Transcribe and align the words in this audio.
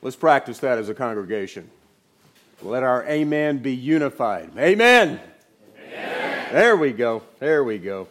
Let's 0.00 0.16
practice 0.16 0.58
that 0.60 0.78
as 0.78 0.88
a 0.88 0.94
congregation. 0.94 1.68
Let 2.62 2.84
our 2.84 3.04
amen 3.06 3.58
be 3.58 3.74
unified. 3.74 4.50
Amen. 4.56 5.20
amen. 5.76 6.52
There 6.52 6.76
we 6.76 6.92
go. 6.92 7.22
There 7.40 7.64
we 7.64 7.78
go. 7.78 8.06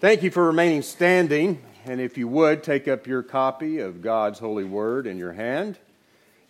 Thank 0.00 0.24
you 0.24 0.32
for 0.32 0.46
remaining 0.46 0.82
standing. 0.82 1.62
And 1.84 2.00
if 2.00 2.18
you 2.18 2.26
would, 2.26 2.64
take 2.64 2.88
up 2.88 3.06
your 3.06 3.22
copy 3.22 3.78
of 3.78 4.02
God's 4.02 4.40
holy 4.40 4.64
word 4.64 5.06
in 5.06 5.16
your 5.16 5.32
hand 5.32 5.78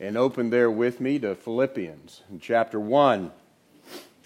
and 0.00 0.16
open 0.16 0.48
there 0.48 0.70
with 0.70 1.00
me 1.00 1.18
to 1.18 1.34
Philippians 1.34 2.22
chapter 2.40 2.80
1. 2.80 3.30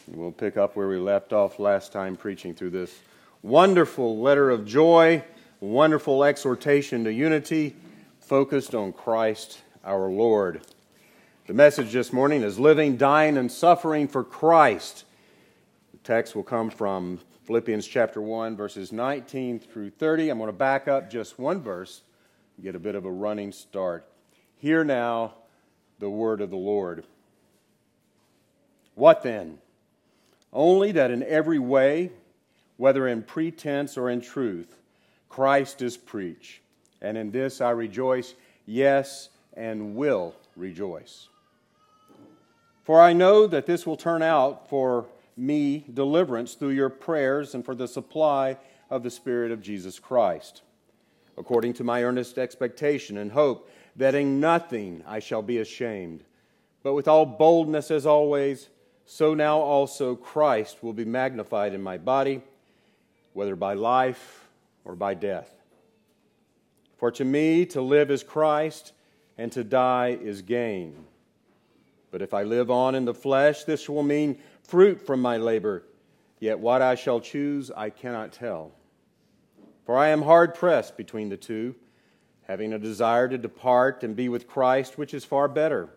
We'll 0.08 0.30
pick 0.30 0.56
up 0.56 0.76
where 0.76 0.88
we 0.88 0.98
left 0.98 1.32
off 1.32 1.58
last 1.58 1.90
time 1.90 2.16
preaching 2.16 2.54
through 2.54 2.70
this 2.70 3.00
wonderful 3.42 4.20
letter 4.20 4.48
of 4.50 4.64
joy, 4.64 5.24
wonderful 5.58 6.22
exhortation 6.22 7.02
to 7.04 7.12
unity 7.12 7.74
focused 8.20 8.76
on 8.76 8.92
Christ 8.92 9.60
our 9.84 10.08
Lord. 10.08 10.62
The 11.46 11.54
message 11.54 11.92
this 11.92 12.12
morning 12.12 12.42
is 12.42 12.58
living, 12.58 12.96
dying, 12.96 13.36
and 13.36 13.50
suffering 13.50 14.06
for 14.06 14.22
Christ. 14.22 15.04
The 15.90 15.98
text 15.98 16.36
will 16.36 16.44
come 16.44 16.70
from 16.70 17.18
Philippians 17.44 17.86
chapter 17.86 18.20
1, 18.20 18.56
verses 18.56 18.92
19 18.92 19.58
through 19.58 19.90
30. 19.90 20.30
I'm 20.30 20.38
going 20.38 20.48
to 20.48 20.52
back 20.52 20.86
up 20.86 21.10
just 21.10 21.38
one 21.38 21.60
verse, 21.60 22.02
get 22.62 22.76
a 22.76 22.78
bit 22.78 22.94
of 22.94 23.04
a 23.04 23.10
running 23.10 23.50
start. 23.50 24.06
Hear 24.56 24.84
now 24.84 25.34
the 25.98 26.10
word 26.10 26.40
of 26.40 26.50
the 26.50 26.56
Lord. 26.56 27.04
What 28.94 29.24
then? 29.24 29.58
Only 30.52 30.92
that 30.92 31.10
in 31.10 31.24
every 31.24 31.58
way, 31.58 32.12
whether 32.76 33.08
in 33.08 33.22
pretense 33.22 33.96
or 33.96 34.08
in 34.08 34.20
truth, 34.20 34.78
Christ 35.28 35.82
is 35.82 35.96
preached. 35.96 36.60
And 37.00 37.18
in 37.18 37.32
this 37.32 37.60
I 37.60 37.70
rejoice, 37.70 38.34
yes, 38.64 39.30
and 39.54 39.94
will 39.94 40.34
rejoice. 40.56 41.28
For 42.84 43.00
I 43.00 43.12
know 43.12 43.46
that 43.46 43.66
this 43.66 43.86
will 43.86 43.96
turn 43.96 44.22
out 44.22 44.68
for 44.68 45.06
me 45.36 45.84
deliverance 45.92 46.54
through 46.54 46.70
your 46.70 46.90
prayers 46.90 47.54
and 47.54 47.64
for 47.64 47.74
the 47.74 47.88
supply 47.88 48.56
of 48.90 49.02
the 49.02 49.10
Spirit 49.10 49.52
of 49.52 49.62
Jesus 49.62 49.98
Christ, 49.98 50.62
according 51.38 51.74
to 51.74 51.84
my 51.84 52.02
earnest 52.02 52.38
expectation 52.38 53.16
and 53.16 53.32
hope 53.32 53.70
that 53.96 54.14
in 54.14 54.40
nothing 54.40 55.02
I 55.06 55.20
shall 55.20 55.42
be 55.42 55.58
ashamed, 55.58 56.24
but 56.82 56.94
with 56.94 57.08
all 57.08 57.24
boldness 57.24 57.90
as 57.90 58.06
always, 58.06 58.68
so 59.06 59.34
now 59.34 59.58
also 59.58 60.14
Christ 60.14 60.82
will 60.82 60.92
be 60.92 61.04
magnified 61.04 61.74
in 61.74 61.82
my 61.82 61.98
body, 61.98 62.42
whether 63.32 63.56
by 63.56 63.74
life 63.74 64.48
or 64.84 64.94
by 64.94 65.14
death. 65.14 65.50
For 66.98 67.10
to 67.12 67.24
me 67.24 67.66
to 67.66 67.80
live 67.80 68.10
is 68.10 68.22
Christ, 68.22 68.92
and 69.38 69.50
to 69.52 69.64
die 69.64 70.18
is 70.20 70.42
gain. 70.42 71.04
But 72.10 72.22
if 72.22 72.34
I 72.34 72.42
live 72.42 72.70
on 72.70 72.94
in 72.94 73.04
the 73.04 73.14
flesh, 73.14 73.64
this 73.64 73.88
will 73.88 74.02
mean 74.02 74.38
fruit 74.62 75.04
from 75.04 75.20
my 75.22 75.38
labor. 75.38 75.84
Yet 76.38 76.58
what 76.58 76.82
I 76.82 76.94
shall 76.94 77.20
choose, 77.20 77.70
I 77.70 77.90
cannot 77.90 78.32
tell. 78.32 78.72
For 79.84 79.96
I 79.96 80.08
am 80.08 80.22
hard 80.22 80.54
pressed 80.54 80.96
between 80.96 81.30
the 81.30 81.36
two, 81.36 81.74
having 82.42 82.72
a 82.72 82.78
desire 82.78 83.28
to 83.28 83.38
depart 83.38 84.02
and 84.04 84.14
be 84.14 84.28
with 84.28 84.46
Christ, 84.46 84.98
which 84.98 85.14
is 85.14 85.24
far 85.24 85.48
better. 85.48 85.88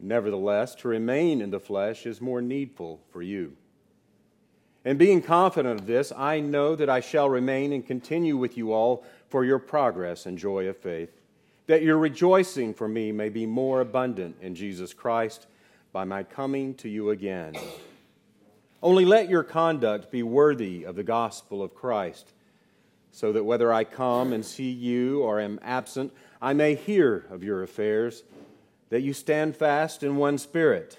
Nevertheless, 0.00 0.74
to 0.76 0.88
remain 0.88 1.40
in 1.40 1.50
the 1.50 1.60
flesh 1.60 2.06
is 2.06 2.20
more 2.20 2.40
needful 2.40 3.00
for 3.10 3.22
you. 3.22 3.56
And 4.84 4.98
being 4.98 5.22
confident 5.22 5.78
of 5.78 5.86
this, 5.86 6.12
I 6.16 6.40
know 6.40 6.74
that 6.74 6.90
I 6.90 7.00
shall 7.00 7.28
remain 7.28 7.72
and 7.72 7.86
continue 7.86 8.36
with 8.36 8.56
you 8.56 8.72
all 8.72 9.04
for 9.28 9.44
your 9.44 9.60
progress 9.60 10.26
and 10.26 10.36
joy 10.36 10.66
of 10.66 10.76
faith 10.76 11.21
that 11.66 11.82
your 11.82 11.98
rejoicing 11.98 12.74
for 12.74 12.88
me 12.88 13.12
may 13.12 13.28
be 13.28 13.46
more 13.46 13.80
abundant 13.80 14.36
in 14.40 14.54
Jesus 14.54 14.92
Christ 14.92 15.46
by 15.92 16.04
my 16.04 16.22
coming 16.22 16.74
to 16.74 16.88
you 16.88 17.10
again. 17.10 17.54
Only 18.82 19.04
let 19.04 19.28
your 19.28 19.44
conduct 19.44 20.10
be 20.10 20.22
worthy 20.22 20.84
of 20.84 20.96
the 20.96 21.04
gospel 21.04 21.62
of 21.62 21.74
Christ, 21.74 22.32
so 23.12 23.32
that 23.32 23.44
whether 23.44 23.72
I 23.72 23.84
come 23.84 24.32
and 24.32 24.44
see 24.44 24.70
you 24.70 25.22
or 25.22 25.38
am 25.38 25.60
absent, 25.62 26.12
I 26.40 26.52
may 26.52 26.74
hear 26.74 27.26
of 27.30 27.44
your 27.44 27.62
affairs, 27.62 28.24
that 28.88 29.02
you 29.02 29.12
stand 29.12 29.56
fast 29.56 30.02
in 30.02 30.16
one 30.16 30.38
spirit, 30.38 30.98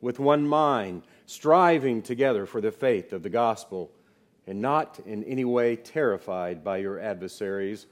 with 0.00 0.20
one 0.20 0.46
mind, 0.46 1.02
striving 1.26 2.02
together 2.02 2.46
for 2.46 2.60
the 2.60 2.70
faith 2.70 3.12
of 3.12 3.22
the 3.22 3.30
gospel, 3.30 3.90
and 4.46 4.62
not 4.62 5.00
in 5.04 5.24
any 5.24 5.44
way 5.44 5.74
terrified 5.74 6.62
by 6.62 6.78
your 6.78 7.00
adversaries 7.00 7.86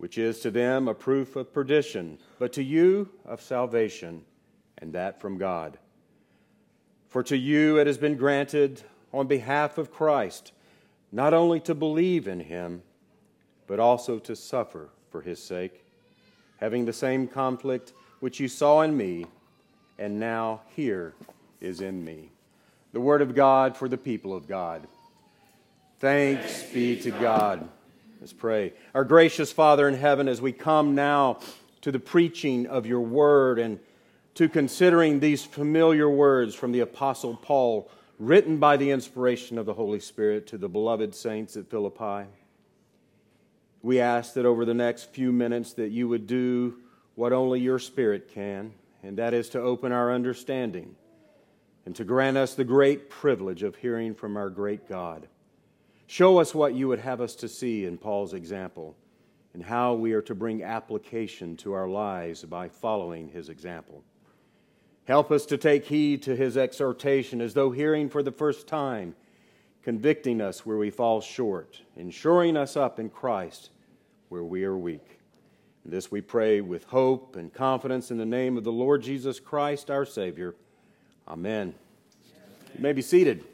which 0.00 0.16
is 0.16 0.40
to 0.40 0.50
them 0.50 0.88
a 0.88 0.94
proof 0.94 1.36
of 1.36 1.52
perdition, 1.52 2.16
but 2.38 2.54
to 2.54 2.62
you 2.62 3.06
of 3.26 3.38
salvation, 3.38 4.24
and 4.78 4.94
that 4.94 5.20
from 5.20 5.36
God. 5.36 5.78
For 7.10 7.22
to 7.24 7.36
you 7.36 7.78
it 7.78 7.86
has 7.86 7.98
been 7.98 8.16
granted 8.16 8.82
on 9.12 9.26
behalf 9.26 9.76
of 9.76 9.92
Christ 9.92 10.52
not 11.12 11.34
only 11.34 11.60
to 11.60 11.74
believe 11.74 12.26
in 12.28 12.40
him, 12.40 12.82
but 13.66 13.78
also 13.78 14.18
to 14.20 14.34
suffer 14.34 14.88
for 15.10 15.20
his 15.20 15.42
sake, 15.42 15.84
having 16.56 16.86
the 16.86 16.94
same 16.94 17.28
conflict 17.28 17.92
which 18.20 18.40
you 18.40 18.48
saw 18.48 18.80
in 18.80 18.96
me, 18.96 19.26
and 19.98 20.18
now 20.18 20.62
here 20.74 21.12
is 21.60 21.82
in 21.82 22.02
me. 22.02 22.30
The 22.94 23.00
word 23.00 23.20
of 23.20 23.34
God 23.34 23.76
for 23.76 23.86
the 23.86 23.98
people 23.98 24.34
of 24.34 24.48
God. 24.48 24.86
Thanks 25.98 26.62
be 26.62 26.98
to 27.02 27.10
God. 27.10 27.68
Let's 28.20 28.34
pray. 28.34 28.74
Our 28.94 29.04
gracious 29.04 29.50
Father 29.50 29.88
in 29.88 29.94
heaven, 29.94 30.28
as 30.28 30.42
we 30.42 30.52
come 30.52 30.94
now 30.94 31.38
to 31.80 31.90
the 31.90 31.98
preaching 31.98 32.66
of 32.66 32.84
your 32.84 33.00
word 33.00 33.58
and 33.58 33.80
to 34.34 34.46
considering 34.46 35.20
these 35.20 35.42
familiar 35.42 36.08
words 36.08 36.54
from 36.54 36.72
the 36.72 36.80
Apostle 36.80 37.34
Paul, 37.34 37.90
written 38.18 38.58
by 38.58 38.76
the 38.76 38.90
inspiration 38.90 39.56
of 39.56 39.64
the 39.64 39.72
Holy 39.72 40.00
Spirit 40.00 40.46
to 40.48 40.58
the 40.58 40.68
beloved 40.68 41.14
saints 41.14 41.56
at 41.56 41.70
Philippi, 41.70 42.28
we 43.80 44.00
ask 44.00 44.34
that 44.34 44.44
over 44.44 44.66
the 44.66 44.74
next 44.74 45.04
few 45.14 45.32
minutes 45.32 45.72
that 45.72 45.88
you 45.88 46.06
would 46.06 46.26
do 46.26 46.76
what 47.14 47.32
only 47.32 47.60
your 47.60 47.78
Spirit 47.78 48.28
can, 48.28 48.74
and 49.02 49.16
that 49.16 49.32
is 49.32 49.48
to 49.48 49.60
open 49.60 49.92
our 49.92 50.12
understanding 50.12 50.94
and 51.86 51.96
to 51.96 52.04
grant 52.04 52.36
us 52.36 52.54
the 52.54 52.64
great 52.64 53.08
privilege 53.08 53.62
of 53.62 53.76
hearing 53.76 54.14
from 54.14 54.36
our 54.36 54.50
great 54.50 54.86
God. 54.86 55.26
Show 56.10 56.40
us 56.40 56.56
what 56.56 56.74
you 56.74 56.88
would 56.88 56.98
have 56.98 57.20
us 57.20 57.36
to 57.36 57.46
see 57.48 57.84
in 57.84 57.96
Paul's 57.96 58.34
example 58.34 58.96
and 59.54 59.62
how 59.62 59.94
we 59.94 60.12
are 60.12 60.22
to 60.22 60.34
bring 60.34 60.60
application 60.60 61.56
to 61.58 61.72
our 61.72 61.86
lives 61.86 62.42
by 62.42 62.68
following 62.68 63.28
his 63.28 63.48
example. 63.48 64.02
Help 65.04 65.30
us 65.30 65.46
to 65.46 65.56
take 65.56 65.84
heed 65.84 66.20
to 66.24 66.34
his 66.34 66.56
exhortation 66.56 67.40
as 67.40 67.54
though 67.54 67.70
hearing 67.70 68.08
for 68.08 68.24
the 68.24 68.32
first 68.32 68.66
time, 68.66 69.14
convicting 69.84 70.40
us 70.40 70.66
where 70.66 70.78
we 70.78 70.90
fall 70.90 71.20
short, 71.20 71.80
and 71.96 72.12
shoring 72.12 72.56
us 72.56 72.76
up 72.76 72.98
in 72.98 73.08
Christ 73.08 73.70
where 74.30 74.42
we 74.42 74.64
are 74.64 74.76
weak. 74.76 75.20
And 75.84 75.92
this 75.92 76.10
we 76.10 76.22
pray 76.22 76.60
with 76.60 76.82
hope 76.86 77.36
and 77.36 77.54
confidence 77.54 78.10
in 78.10 78.18
the 78.18 78.26
name 78.26 78.56
of 78.56 78.64
the 78.64 78.72
Lord 78.72 79.00
Jesus 79.00 79.38
Christ, 79.38 79.92
our 79.92 80.04
Savior. 80.04 80.56
Amen. 81.28 81.72
You 82.74 82.82
may 82.82 82.92
be 82.92 83.00
seated. 83.00 83.44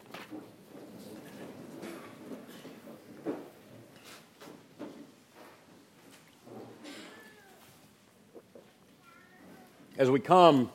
As 9.98 10.10
we 10.10 10.20
come 10.20 10.70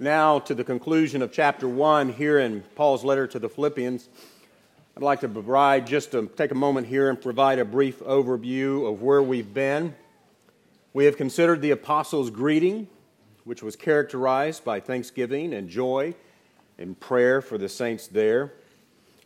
now 0.00 0.38
to 0.38 0.54
the 0.54 0.64
conclusion 0.64 1.20
of 1.20 1.30
chapter 1.30 1.68
1 1.68 2.14
here 2.14 2.38
in 2.38 2.62
Paul's 2.74 3.04
letter 3.04 3.26
to 3.26 3.38
the 3.38 3.50
Philippians, 3.50 4.08
I'd 4.96 5.02
like 5.02 5.20
to 5.20 5.28
provide 5.28 5.86
just 5.86 6.12
to 6.12 6.30
take 6.36 6.52
a 6.52 6.54
moment 6.54 6.86
here 6.86 7.10
and 7.10 7.20
provide 7.20 7.58
a 7.58 7.66
brief 7.66 7.98
overview 8.00 8.90
of 8.90 9.02
where 9.02 9.22
we've 9.22 9.52
been. 9.52 9.94
We 10.94 11.04
have 11.04 11.18
considered 11.18 11.60
the 11.60 11.72
apostles' 11.72 12.30
greeting, 12.30 12.88
which 13.44 13.62
was 13.62 13.76
characterized 13.76 14.64
by 14.64 14.80
thanksgiving 14.80 15.52
and 15.52 15.68
joy 15.68 16.14
and 16.78 16.98
prayer 16.98 17.42
for 17.42 17.58
the 17.58 17.68
saints 17.68 18.06
there. 18.06 18.54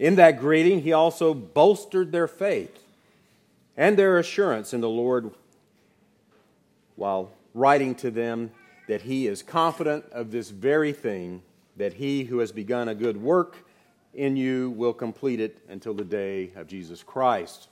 In 0.00 0.16
that 0.16 0.40
greeting, 0.40 0.82
he 0.82 0.92
also 0.92 1.34
bolstered 1.34 2.10
their 2.10 2.26
faith 2.26 2.82
and 3.76 3.96
their 3.96 4.18
assurance 4.18 4.74
in 4.74 4.80
the 4.80 4.88
Lord 4.88 5.30
while 6.96 7.30
writing 7.54 7.94
to 7.94 8.10
them 8.10 8.50
that 8.90 9.02
he 9.02 9.28
is 9.28 9.40
confident 9.40 10.04
of 10.10 10.32
this 10.32 10.50
very 10.50 10.92
thing, 10.92 11.40
that 11.76 11.92
he 11.92 12.24
who 12.24 12.40
has 12.40 12.50
begun 12.50 12.88
a 12.88 12.94
good 12.94 13.16
work 13.16 13.56
in 14.14 14.36
you 14.36 14.70
will 14.70 14.92
complete 14.92 15.38
it 15.38 15.58
until 15.68 15.94
the 15.94 16.02
day 16.02 16.50
of 16.56 16.66
Jesus 16.66 17.04
Christ. 17.04 17.68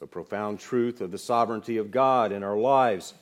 The 0.00 0.06
profound 0.06 0.58
truth 0.58 1.02
of 1.02 1.10
the 1.10 1.18
sovereignty 1.18 1.76
of 1.76 1.90
God 1.90 2.32
in 2.32 2.42
our 2.42 2.56
lives. 2.56 3.12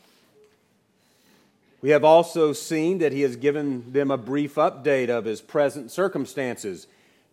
We 1.83 1.91
have 1.91 2.05
also 2.05 2.53
seen 2.53 2.99
that 2.99 3.11
he 3.11 3.23
has 3.23 3.35
given 3.35 3.93
them 3.93 4.13
a 4.13 4.17
brief 4.17 4.55
update 4.55 5.09
of 5.09 5.25
his 5.25 5.41
present 5.41 5.91
circumstances, 5.91 6.87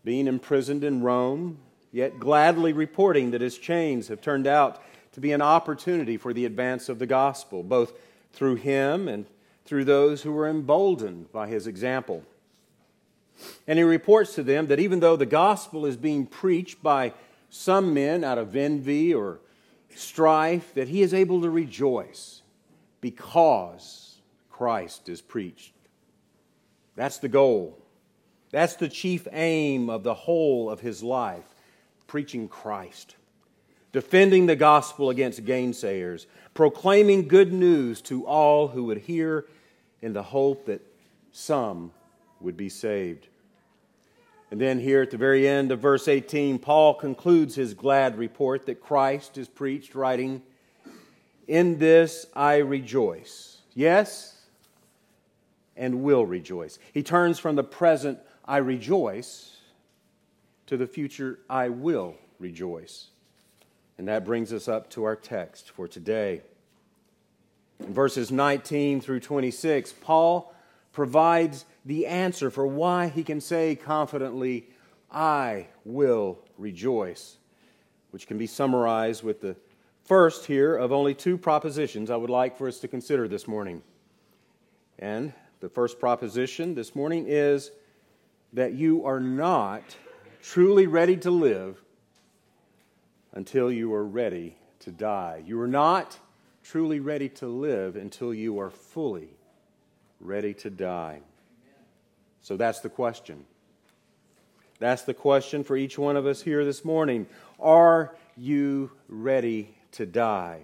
being 0.04 0.26
imprisoned 0.26 0.84
in 0.84 1.04
Rome, 1.04 1.60
yet 1.92 2.20
gladly 2.20 2.74
reporting 2.74 3.30
that 3.30 3.42
his 3.42 3.60
chains 3.60 4.08
have 4.08 4.22
turned 4.22 4.48
out 4.48 4.82
to 5.12 5.20
be 5.20 5.34
an 5.34 5.44
opportunity 5.44 6.18
for 6.18 6.34
the 6.34 6.48
advance 6.48 6.90
of 6.90 6.98
the 6.98 7.06
gospel, 7.06 7.62
both 7.62 7.94
through 8.32 8.56
him 8.56 9.08
and 9.08 9.28
through 9.66 9.86
those 9.86 10.22
who 10.22 10.32
were 10.32 10.48
emboldened 10.48 11.32
by 11.32 11.48
his 11.48 11.68
example. 11.68 12.24
And 13.68 13.80
he 13.80 13.84
reports 13.84 14.36
to 14.36 14.44
them 14.44 14.68
that 14.68 14.80
even 14.80 15.00
though 15.00 15.16
the 15.16 15.26
gospel 15.26 15.86
is 15.86 15.98
being 15.98 16.26
preached 16.26 16.84
by 16.84 17.14
some 17.50 17.94
men 17.94 18.24
out 18.24 18.38
of 18.38 18.56
envy 18.56 19.14
or 19.14 19.40
strife, 19.96 20.74
that 20.74 20.88
he 20.88 21.02
is 21.02 21.14
able 21.14 21.42
to 21.42 21.50
rejoice 21.50 22.42
because 23.02 24.18
Christ 24.50 25.10
is 25.10 25.22
preached. 25.22 25.74
That's 26.96 27.18
the 27.18 27.28
goal. 27.28 27.78
That's 28.52 28.76
the 28.76 28.90
chief 28.90 29.28
aim 29.32 29.90
of 29.90 30.04
the 30.04 30.14
whole 30.14 30.70
of 30.70 30.80
his 30.80 31.02
life 31.02 31.46
preaching 32.06 32.48
Christ, 32.48 33.16
defending 33.92 34.46
the 34.46 34.56
gospel 34.56 35.10
against 35.10 35.44
gainsayers, 35.44 36.28
proclaiming 36.54 37.28
good 37.28 37.52
news 37.52 38.02
to 38.04 38.26
all 38.26 38.68
who 38.68 38.86
would 38.86 39.00
hear 39.00 39.46
in 40.02 40.14
the 40.14 40.24
hope 40.24 40.66
that 40.66 40.82
some 41.32 41.92
would 42.40 42.58
be 42.58 42.70
saved. 42.70 43.28
And 44.52 44.62
then, 44.62 44.80
here 44.80 45.02
at 45.02 45.10
the 45.10 45.18
very 45.18 45.48
end 45.48 45.72
of 45.72 45.80
verse 45.80 46.08
18, 46.08 46.60
Paul 46.60 46.94
concludes 46.94 47.56
his 47.56 47.74
glad 47.74 48.20
report 48.20 48.68
that 48.68 48.82
Christ 48.82 49.38
is 49.40 49.48
preached, 49.48 49.96
writing, 49.96 50.44
In 51.48 51.80
this 51.80 52.28
I 52.36 52.58
rejoice. 52.58 53.58
Yes, 53.74 54.44
and 55.76 56.04
will 56.04 56.26
rejoice. 56.26 56.78
He 56.94 57.02
turns 57.02 57.40
from 57.40 57.56
the 57.56 57.64
present, 57.64 58.20
I 58.46 58.58
rejoice, 58.58 59.58
to 60.68 60.78
the 60.78 60.86
future, 60.86 61.40
I 61.50 61.70
will 61.70 62.16
rejoice. 62.40 63.08
And 63.98 64.08
that 64.08 64.26
brings 64.26 64.52
us 64.52 64.68
up 64.68 64.90
to 64.92 65.04
our 65.04 65.16
text 65.16 65.70
for 65.70 65.88
today. 65.88 66.42
In 67.80 67.94
verses 67.94 68.32
19 68.32 69.02
through 69.02 69.20
26, 69.20 69.94
Paul 70.02 70.54
provides 70.92 71.66
the 71.86 72.08
answer 72.08 72.50
for 72.50 72.66
why 72.66 73.08
he 73.10 73.24
can 73.24 73.42
say 73.42 73.76
confidently, 73.76 74.70
I 75.12 75.68
will 75.86 76.40
rejoice, 76.58 77.38
which 78.12 78.28
can 78.28 78.38
be 78.38 78.48
summarized 78.48 79.24
with 79.24 79.42
the 79.42 79.56
first 80.06 80.46
here 80.46 80.76
of 80.76 80.92
only 80.92 81.14
two 81.14 81.38
propositions 81.38 82.10
I 82.10 82.16
would 82.16 82.30
like 82.30 82.58
for 82.58 82.68
us 82.68 82.80
to 82.80 82.88
consider 82.88 83.28
this 83.28 83.48
morning. 83.48 83.82
And 85.00 85.34
the 85.60 85.70
first 85.70 86.00
proposition 86.00 86.76
this 86.76 86.96
morning 86.96 87.26
is 87.28 87.72
that 88.54 88.74
you 88.74 89.06
are 89.06 89.20
not 89.20 89.84
truly 90.42 90.88
ready 90.88 91.18
to 91.18 91.32
live 91.32 91.83
until 93.34 93.72
you 93.72 93.94
are 93.94 94.06
ready 94.06 94.56
to 94.80 94.92
die. 94.92 95.44
You 95.46 95.60
are 95.62 95.68
not 95.68 96.18
truly 96.64 97.00
ready 97.00 97.30
to 97.30 97.48
live 97.48 97.96
until 97.96 98.34
you 98.34 98.60
are 98.60 98.70
fully 98.70 99.30
ready 100.20 100.54
to 100.54 100.70
die. 100.70 101.20
So 102.42 102.58
that's 102.58 102.80
the 102.80 102.90
question. 102.90 103.46
That's 104.80 105.04
the 105.04 105.14
question 105.14 105.64
for 105.64 105.78
each 105.78 105.98
one 105.98 106.18
of 106.18 106.26
us 106.26 106.42
here 106.42 106.66
this 106.66 106.84
morning. 106.84 107.28
Are 107.60 108.16
you 108.36 108.92
ready 109.08 109.76
to 109.94 110.06
die? 110.06 110.62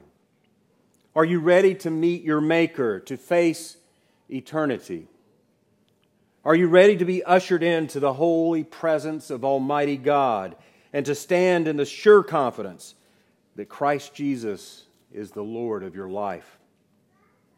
Are 1.15 1.25
you 1.25 1.39
ready 1.39 1.75
to 1.75 1.89
meet 1.89 2.23
your 2.23 2.41
Maker, 2.41 2.99
to 3.01 3.17
face 3.17 3.77
eternity? 4.29 5.07
Are 6.45 6.55
you 6.55 6.67
ready 6.67 6.97
to 6.97 7.05
be 7.05 7.23
ushered 7.23 7.63
into 7.63 7.99
the 7.99 8.13
holy 8.13 8.63
presence 8.63 9.29
of 9.29 9.43
Almighty 9.43 9.97
God 9.97 10.55
and 10.93 11.05
to 11.05 11.15
stand 11.15 11.67
in 11.67 11.77
the 11.77 11.85
sure 11.85 12.23
confidence 12.23 12.95
that 13.55 13.69
Christ 13.69 14.13
Jesus 14.13 14.85
is 15.11 15.31
the 15.31 15.43
Lord 15.43 15.83
of 15.83 15.95
your 15.95 16.09
life? 16.09 16.59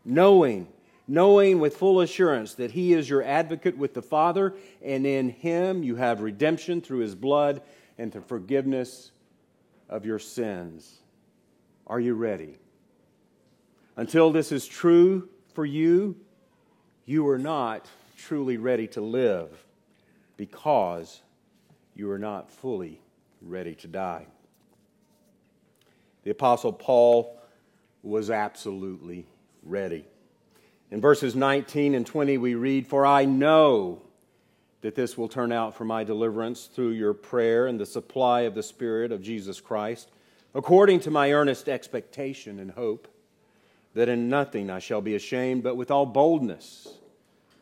Knowing 0.03 0.67
knowing 1.11 1.59
with 1.59 1.75
full 1.75 1.99
assurance 1.99 2.53
that 2.53 2.71
He 2.71 2.93
is 2.93 3.09
your 3.09 3.21
advocate 3.21 3.77
with 3.77 3.93
the 3.93 4.01
Father, 4.01 4.55
and 4.81 5.05
in 5.05 5.29
Him 5.29 5.83
you 5.83 5.97
have 5.97 6.21
redemption 6.21 6.79
through 6.79 6.99
His 6.99 7.15
blood 7.15 7.61
and 7.97 8.11
the 8.13 8.21
forgiveness 8.21 9.11
of 9.89 10.05
your 10.05 10.19
sins. 10.19 10.99
Are 11.85 11.99
you 11.99 12.13
ready? 12.13 12.57
Until 13.97 14.31
this 14.31 14.53
is 14.53 14.65
true 14.65 15.27
for 15.53 15.65
you, 15.65 16.15
you 17.05 17.27
are 17.27 17.39
not 17.39 17.89
truly 18.17 18.55
ready 18.55 18.87
to 18.87 19.01
live 19.01 19.49
because 20.37 21.21
you 21.93 22.09
are 22.09 22.19
not 22.19 22.49
fully 22.49 23.01
ready 23.41 23.75
to 23.75 23.87
die. 23.87 24.25
The 26.23 26.31
Apostle 26.31 26.73
Paul 26.73 27.37
was 28.03 28.29
absolutely 28.29 29.25
ready. 29.63 30.05
In 30.91 31.01
verses 31.01 31.35
19 31.35 31.95
and 31.95 32.05
20, 32.05 32.37
we 32.37 32.55
read, 32.55 32.87
For 32.87 33.05
I 33.05 33.25
know 33.25 34.01
that 34.81 34.95
this 34.95 35.17
will 35.17 35.27
turn 35.27 35.51
out 35.51 35.75
for 35.75 35.85
my 35.85 36.03
deliverance 36.03 36.65
through 36.65 36.91
your 36.91 37.13
prayer 37.13 37.67
and 37.67 37.79
the 37.79 37.85
supply 37.85 38.41
of 38.41 38.55
the 38.55 38.63
Spirit 38.63 39.11
of 39.11 39.21
Jesus 39.21 39.61
Christ, 39.61 40.09
according 40.53 40.99
to 41.01 41.11
my 41.11 41.31
earnest 41.31 41.69
expectation 41.69 42.59
and 42.59 42.71
hope, 42.71 43.07
that 43.93 44.09
in 44.09 44.29
nothing 44.29 44.69
I 44.69 44.79
shall 44.79 45.01
be 45.01 45.15
ashamed, 45.15 45.63
but 45.63 45.75
with 45.77 45.91
all 45.91 46.05
boldness, 46.05 46.87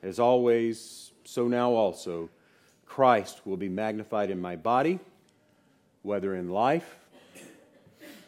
as 0.02 0.20
always, 0.20 1.12
so 1.24 1.48
now 1.48 1.72
also, 1.72 2.30
Christ 2.86 3.46
will 3.46 3.58
be 3.58 3.70
magnified 3.70 4.32
in 4.32 4.40
my 4.40 4.56
body, 4.56 5.00
whether 6.02 6.36
in 6.36 6.50
life 6.50 6.98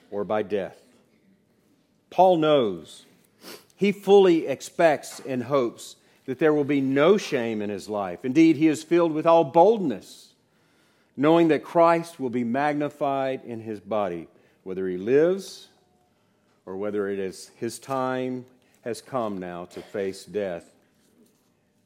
or 0.10 0.24
by 0.24 0.44
death. 0.44 0.78
Paul 2.10 2.38
knows 2.38 3.06
he 3.76 3.92
fully 3.92 4.48
expects 4.48 5.20
and 5.22 5.44
hopes 5.44 5.96
that 6.26 6.40
there 6.40 6.54
will 6.54 6.64
be 6.64 6.82
no 6.82 7.18
shame 7.18 7.62
in 7.62 7.70
his 7.70 7.90
life. 7.90 8.24
Indeed, 8.24 8.58
he 8.58 8.68
is 8.68 8.84
filled 8.84 9.14
with 9.14 9.26
all 9.26 9.44
boldness, 9.44 10.34
knowing 11.18 11.48
that 11.48 11.64
Christ 11.64 12.20
will 12.20 12.30
be 12.30 12.44
magnified 12.44 13.42
in 13.44 13.62
his 13.62 13.80
body, 13.80 14.28
whether 14.64 14.88
he 14.88 14.98
lives 14.98 15.68
or 16.66 16.78
whether 16.78 17.10
it 17.10 17.20
is 17.20 17.52
his 17.56 17.80
time 17.80 18.46
has 18.82 19.02
come 19.02 19.40
now 19.40 19.66
to 19.66 19.82
face 19.82 20.26
death. 20.26 20.70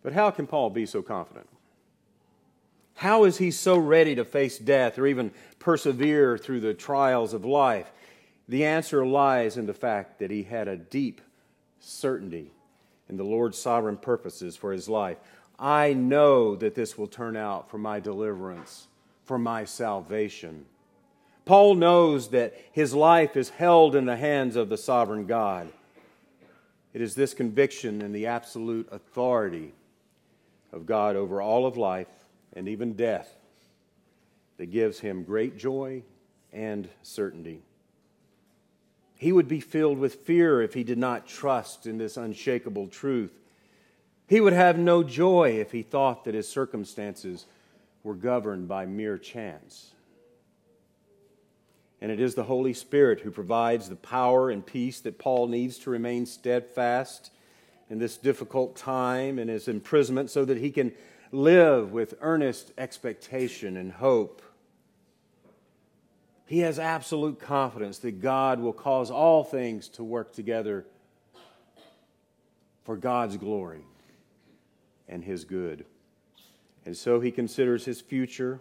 But 0.04 0.14
how 0.14 0.32
can 0.32 0.48
Paul 0.48 0.70
be 0.70 0.86
so 0.86 1.02
confident? 1.02 1.48
How 2.96 3.26
is 3.26 3.38
he 3.38 3.52
so 3.52 3.78
ready 3.78 4.16
to 4.16 4.24
face 4.24 4.58
death 4.58 4.98
or 4.98 5.06
even 5.06 5.32
persevere 5.60 6.38
through 6.38 6.62
the 6.62 6.74
trials 6.74 7.34
of 7.34 7.44
life? 7.44 7.92
The 8.48 8.66
answer 8.66 9.06
lies 9.06 9.58
in 9.58 9.66
the 9.66 9.74
fact 9.74 10.20
that 10.20 10.32
he 10.32 10.44
had 10.44 10.68
a 10.68 10.78
deep 10.78 11.22
certainty 11.80 12.52
in 13.10 13.18
the 13.18 13.24
Lord's 13.24 13.58
sovereign 13.58 13.98
purposes 13.98 14.56
for 14.56 14.72
his 14.72 14.88
life. 14.88 15.18
I 15.60 15.94
know 15.94 16.56
that 16.56 16.76
this 16.76 16.98
will 16.98 17.08
turn 17.08 17.36
out 17.36 17.70
for 17.70 17.78
my 17.78 18.00
deliverance, 18.00 18.88
for 19.26 19.38
my 19.38 19.66
salvation. 19.66 20.66
Paul 21.44 21.76
knows 21.76 22.30
that 22.30 22.56
his 22.72 22.94
life 22.94 23.36
is 23.36 23.50
held 23.50 23.96
in 23.96 24.06
the 24.06 24.18
hands 24.18 24.56
of 24.56 24.70
the 24.70 24.78
sovereign 24.78 25.26
God. 25.26 25.72
It 26.94 27.02
is 27.02 27.14
this 27.14 27.34
conviction 27.34 28.02
and 28.02 28.16
the 28.16 28.28
absolute 28.28 28.88
authority 28.90 29.74
of 30.72 30.86
God 30.86 31.16
over 31.16 31.42
all 31.42 31.66
of 31.66 31.78
life 31.78 32.08
and 32.56 32.68
even 32.68 32.94
death 32.94 33.36
that 34.58 34.68
gives 34.68 35.00
him 35.00 35.24
great 35.24 35.58
joy 35.58 36.04
and 36.54 36.88
certainty. 37.04 37.62
He 39.16 39.32
would 39.32 39.48
be 39.48 39.60
filled 39.60 39.98
with 39.98 40.16
fear 40.16 40.62
if 40.62 40.74
he 40.74 40.84
did 40.84 40.98
not 40.98 41.28
trust 41.28 41.86
in 41.86 41.98
this 41.98 42.18
unshakable 42.18 42.88
truth. 42.88 43.32
He 44.28 44.42
would 44.42 44.54
have 44.54 44.78
no 44.78 45.04
joy 45.04 45.58
if 45.60 45.72
he 45.72 45.84
thought 45.84 46.26
that 46.26 46.34
his 46.34 46.48
circumstances 46.48 47.46
were 48.04 48.16
governed 48.16 48.68
by 48.68 48.86
mere 48.86 49.18
chance. 49.18 49.92
And 52.02 52.12
it 52.12 52.20
is 52.20 52.36
the 52.36 52.44
Holy 52.44 52.74
Spirit 52.74 53.22
who 53.22 53.32
provides 53.32 53.90
the 53.90 53.96
power 53.96 54.50
and 54.50 54.66
peace 54.66 55.00
that 55.02 55.18
Paul 55.18 55.48
needs 55.48 55.80
to 55.80 55.90
remain 55.90 56.26
steadfast 56.26 57.32
in 57.90 58.00
this 58.00 58.18
difficult 58.18 58.76
time 58.76 59.40
in 59.40 59.48
his 59.48 59.68
imprisonment 59.68 60.30
so 60.30 60.44
that 60.46 60.58
he 60.58 60.72
can 60.72 60.92
live 61.32 61.92
with 61.92 62.16
earnest 62.22 62.72
expectation 62.78 63.78
and 63.78 63.92
hope 63.92 64.42
he 66.46 66.60
has 66.60 66.78
absolute 66.78 67.40
confidence 67.40 68.00
that 68.00 68.22
God 68.22 68.60
will 68.60 68.74
cause 68.74 69.10
all 69.10 69.44
things 69.44 69.88
to 69.90 70.04
work 70.04 70.32
together 70.32 70.86
for 72.84 72.96
God's 72.96 73.38
glory 73.38 73.82
and 75.08 75.24
his 75.24 75.44
good. 75.44 75.86
And 76.86 76.96
so 76.96 77.20
he 77.20 77.32
considers 77.32 77.84
his 77.86 78.00
future, 78.00 78.60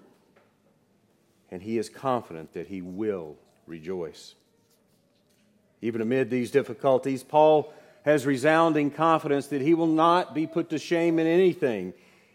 and 1.50 1.62
he 1.62 1.76
is 1.76 1.90
confident 1.90 2.54
that 2.54 2.68
he 2.68 2.80
will 2.80 3.37
rejoice. 3.66 4.35
Even 5.83 6.00
amid 6.00 6.30
these 6.30 6.50
difficulties, 6.50 7.23
Paul 7.23 7.71
has 8.06 8.25
resounding 8.25 8.90
confidence 8.90 9.49
that 9.49 9.61
he 9.61 9.75
will 9.75 9.87
not 9.87 10.35
be 10.35 10.47
put 10.47 10.71
to 10.71 10.78
shame 10.78 11.18
in 11.18 11.26
anything. 11.26 11.92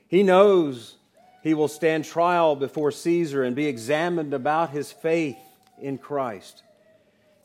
He 0.09 0.23
knows 0.23 0.95
he 1.43 1.53
will 1.53 1.67
stand 1.69 2.03
trial 2.03 2.57
before 2.57 2.91
Caesar 2.91 3.43
and 3.43 3.55
be 3.55 3.67
examined 3.67 4.33
about 4.33 4.71
his 4.71 4.91
faith 4.91 5.37
in 5.79 5.97
Christ. 5.97 6.63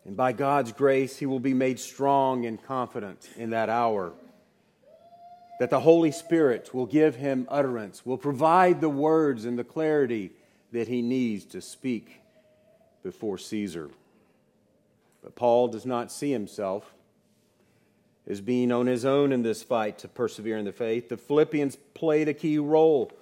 And 0.05 0.17
by 0.17 0.33
God's 0.33 0.73
grace, 0.73 1.17
he 1.19 1.27
will 1.27 1.41
be 1.41 1.55
made 1.55 1.79
strong 1.79 2.47
and 2.47 2.61
confident 2.63 3.29
in 3.37 3.51
that 3.51 3.69
hour. 3.69 4.15
that 5.59 5.71
the 5.71 5.81
Holy 5.81 6.11
Spirit 6.11 6.75
will 6.75 6.87
give 6.87 7.17
him 7.17 7.47
utterance, 7.49 8.05
will 8.05 8.19
provide 8.19 8.81
the 8.81 8.89
words 8.89 9.45
and 9.45 9.59
the 9.59 9.65
clarity 9.65 10.33
that 10.73 10.89
he 10.89 11.03
needs 11.03 11.45
to 11.45 11.61
speak 11.61 12.21
before 13.03 13.39
Caesar. 13.39 13.91
But 15.23 15.37
Paul 15.37 15.69
does 15.69 15.87
not 15.87 16.11
see 16.11 16.33
himself 16.33 16.94
as 18.27 18.41
being 18.41 18.73
on 18.73 18.87
his 18.87 19.05
own 19.05 19.33
in 19.33 19.43
this 19.43 19.63
fight 19.63 19.99
to 19.99 20.09
persevere 20.09 20.57
in 20.57 20.65
the 20.65 20.73
faith. 20.73 21.09
The 21.09 21.17
Philippians 21.17 21.77
played 21.95 22.29
a 22.29 22.35
key 22.35 22.59
role 22.59 23.13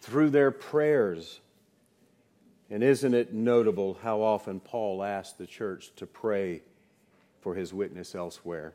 through 0.00 0.30
their 0.30 0.50
prayers. 0.50 1.40
And 2.70 2.82
isn't 2.82 3.14
it 3.14 3.32
notable 3.32 3.98
how 4.02 4.20
often 4.22 4.60
Paul 4.60 5.02
asked 5.02 5.38
the 5.38 5.46
church 5.46 5.90
to 5.96 6.06
pray 6.06 6.62
for 7.40 7.54
his 7.54 7.72
witness 7.72 8.14
elsewhere? 8.14 8.74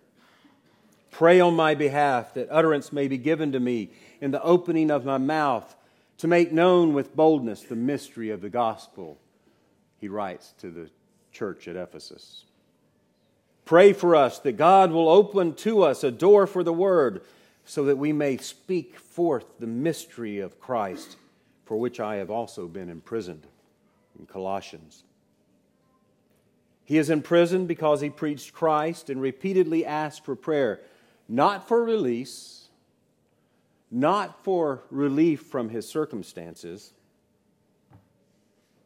Pray 1.12 1.40
on 1.40 1.56
my 1.56 1.76
behalf 1.76 2.34
that 2.36 2.48
utterance 2.52 2.94
may 2.94 3.08
be 3.08 3.18
given 3.18 3.52
to 3.52 3.60
me 3.60 3.90
in 4.22 4.32
the 4.32 4.42
opening 4.42 4.92
of 4.92 5.06
my 5.06 5.18
mouth 5.18 5.76
to 6.20 6.28
make 6.28 6.52
known 6.52 6.94
with 6.94 7.16
boldness 7.16 7.64
the 7.64 7.76
mystery 7.76 8.30
of 8.30 8.42
the 8.42 8.50
gospel, 8.50 9.18
he 9.98 10.08
writes 10.08 10.54
to 10.60 10.70
the 10.70 10.90
church 11.32 11.68
at 11.68 11.76
Ephesus. 11.76 12.46
Pray 13.70 13.94
for 13.94 14.16
us 14.16 14.40
that 14.40 14.54
God 14.54 14.92
will 14.92 15.08
open 15.08 15.54
to 15.58 15.84
us 15.84 16.04
a 16.04 16.10
door 16.10 16.48
for 16.48 16.64
the 16.64 16.74
word 16.74 17.22
so 17.66 17.84
that 17.86 18.00
we 18.00 18.12
may 18.12 18.36
speak 18.36 18.98
forth 18.98 19.46
the 19.60 19.68
mystery 19.68 20.40
of 20.40 20.60
Christ, 20.60 21.18
for 21.66 21.78
which 21.78 22.00
I 22.00 22.16
have 22.16 22.32
also 22.32 22.68
been 22.68 22.90
imprisoned. 22.90 23.46
In 24.18 24.26
Colossians. 24.26 25.04
He 26.84 26.98
is 26.98 27.12
imprisoned 27.12 27.68
because 27.68 28.02
he 28.02 28.10
preached 28.10 28.54
Christ 28.54 29.08
and 29.08 29.22
repeatedly 29.22 29.86
asked 29.86 30.26
for 30.26 30.36
prayer, 30.36 30.80
not 31.28 31.68
for 31.68 31.84
release, 31.84 32.70
not 33.92 34.44
for 34.44 34.82
relief 34.90 35.42
from 35.42 35.70
his 35.70 35.88
circumstances, 35.88 36.92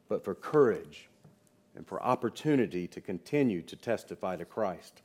but 0.09 0.25
for 0.25 0.35
courage 0.35 1.07
and 1.75 1.87
for 1.87 2.01
opportunity 2.01 2.87
to 2.87 3.01
continue 3.01 3.61
to 3.63 3.75
testify 3.75 4.35
to 4.35 4.45
Christ. 4.45 5.01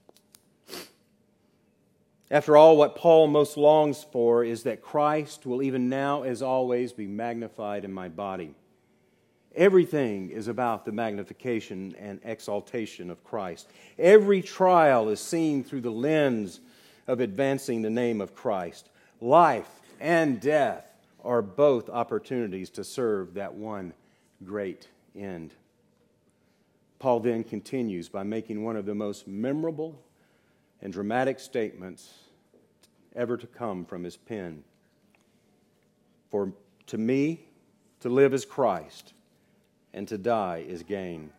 After 2.31 2.57
all, 2.57 2.77
what 2.77 2.95
Paul 2.95 3.27
most 3.27 3.57
longs 3.57 4.05
for 4.05 4.45
is 4.45 4.65
that 4.65 4.83
Christ 4.83 5.47
will 5.47 5.63
even 5.63 5.89
now, 5.89 6.25
as 6.25 6.43
always, 6.43 6.93
be 6.93 7.07
magnified 7.07 7.85
in 7.85 7.93
my 7.93 8.09
body. 8.09 8.55
Everything 9.57 10.29
is 10.31 10.47
about 10.47 10.85
the 10.85 10.93
magnification 10.93 11.97
and 11.99 12.21
exaltation 12.23 13.11
of 13.11 13.25
Christ. 13.25 13.69
Every 13.99 14.43
trial 14.43 15.09
is 15.09 15.21
seen 15.21 15.65
through 15.65 15.81
the 15.81 15.91
lens 15.91 16.61
of 17.07 17.21
advancing 17.21 17.81
the 17.81 17.91
name 17.91 18.21
of 18.21 18.35
Christ. 18.35 18.91
Life 19.23 19.81
and 19.99 20.39
death 20.39 20.85
are 21.25 21.43
both 21.43 21.89
opportunities 21.89 22.69
to 22.71 22.85
serve 22.85 23.35
that 23.35 23.55
one 23.55 23.95
great 24.45 24.87
end. 25.17 25.55
Paul 26.99 27.21
then 27.21 27.45
continues 27.45 28.09
by 28.09 28.25
making 28.25 28.65
one 28.65 28.77
of 28.77 28.87
the 28.87 28.95
most 28.95 29.29
memorable 29.29 30.01
and 30.83 30.93
dramatic 30.93 31.39
statements 31.39 32.13
ever 33.15 33.37
to 33.37 33.47
come 33.47 33.85
from 33.85 34.05
his 34.05 34.17
pen. 34.17 34.65
For 36.31 36.53
to 36.87 36.99
me, 36.99 37.41
to 38.01 38.09
live 38.09 38.35
is 38.35 38.45
Christ, 38.45 39.13
and 39.93 40.07
to 40.09 40.19
die 40.19 40.65
is 40.67 40.83
gain. 40.83 41.31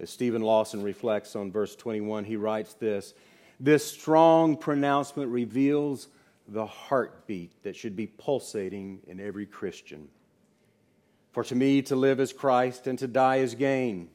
As 0.00 0.10
Steven 0.10 0.42
Lawson 0.42 0.82
reflects 0.82 1.34
on 1.34 1.50
verse 1.50 1.74
21, 1.74 2.24
he 2.24 2.36
writes 2.36 2.74
this 2.74 3.14
This 3.58 3.84
strong 3.84 4.56
pronouncement 4.56 5.30
reveals 5.30 6.08
the 6.46 6.66
heartbeat 6.66 7.62
that 7.62 7.76
should 7.76 7.96
be 7.96 8.06
pulsating 8.06 9.00
in 9.06 9.20
every 9.20 9.44
Christian. 9.44 10.08
For 11.38 11.44
to 11.44 11.54
me, 11.54 11.82
to 11.82 11.94
live 11.94 12.18
is 12.18 12.32
Christ, 12.32 12.88
and 12.88 12.98
to 12.98 13.06
die 13.06 13.36
is 13.36 13.54
gain. 13.54 14.08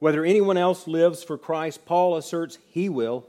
Whether 0.00 0.24
anyone 0.24 0.56
else 0.56 0.88
lives 0.88 1.22
for 1.22 1.38
Christ, 1.38 1.86
Paul 1.86 2.16
asserts 2.16 2.58
he 2.72 2.88
will. 2.88 3.24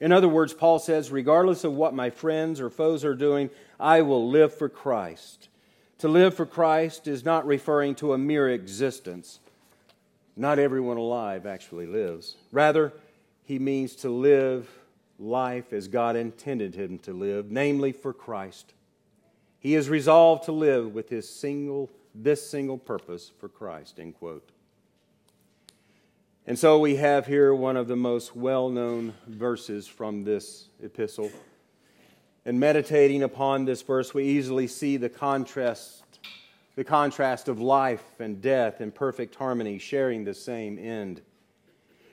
In 0.00 0.10
other 0.10 0.26
words, 0.26 0.54
Paul 0.54 0.78
says, 0.78 1.10
regardless 1.10 1.62
of 1.62 1.74
what 1.74 1.92
my 1.92 2.08
friends 2.08 2.58
or 2.58 2.70
foes 2.70 3.04
are 3.04 3.14
doing, 3.14 3.50
I 3.78 4.00
will 4.00 4.30
live 4.30 4.54
for 4.54 4.70
Christ. 4.70 5.50
To 5.98 6.08
live 6.08 6.32
for 6.32 6.46
Christ 6.46 7.06
is 7.06 7.22
not 7.22 7.46
referring 7.46 7.94
to 7.96 8.14
a 8.14 8.18
mere 8.18 8.48
existence. 8.48 9.38
Not 10.38 10.58
everyone 10.58 10.96
alive 10.96 11.44
actually 11.44 11.86
lives. 11.86 12.34
Rather, 12.50 12.94
he 13.44 13.58
means 13.58 13.94
to 13.96 14.08
live 14.08 14.70
life 15.18 15.74
as 15.74 15.86
God 15.86 16.16
intended 16.16 16.74
him 16.74 16.98
to 17.00 17.12
live, 17.12 17.50
namely 17.50 17.92
for 17.92 18.14
Christ. 18.14 18.72
He 19.60 19.74
is 19.74 19.88
resolved 19.88 20.44
to 20.44 20.52
live 20.52 20.94
with 20.94 21.10
his 21.10 21.28
single, 21.28 21.90
this 22.14 22.48
single 22.48 22.78
purpose 22.78 23.30
for 23.38 23.48
Christ, 23.48 24.00
end 24.00 24.18
quote. 24.18 24.50
And 26.46 26.58
so 26.58 26.78
we 26.78 26.96
have 26.96 27.26
here 27.26 27.54
one 27.54 27.76
of 27.76 27.86
the 27.86 27.94
most 27.94 28.34
well 28.34 28.70
known 28.70 29.14
verses 29.28 29.86
from 29.86 30.24
this 30.24 30.68
epistle. 30.82 31.30
And 32.44 32.58
meditating 32.58 33.22
upon 33.22 33.66
this 33.66 33.82
verse, 33.82 34.14
we 34.14 34.24
easily 34.24 34.66
see 34.66 34.96
the 34.96 35.10
contrast, 35.10 36.02
the 36.74 36.82
contrast 36.82 37.48
of 37.48 37.60
life 37.60 38.02
and 38.18 38.40
death 38.40 38.80
in 38.80 38.90
perfect 38.90 39.34
harmony, 39.34 39.78
sharing 39.78 40.24
the 40.24 40.34
same 40.34 40.78
end. 40.78 41.20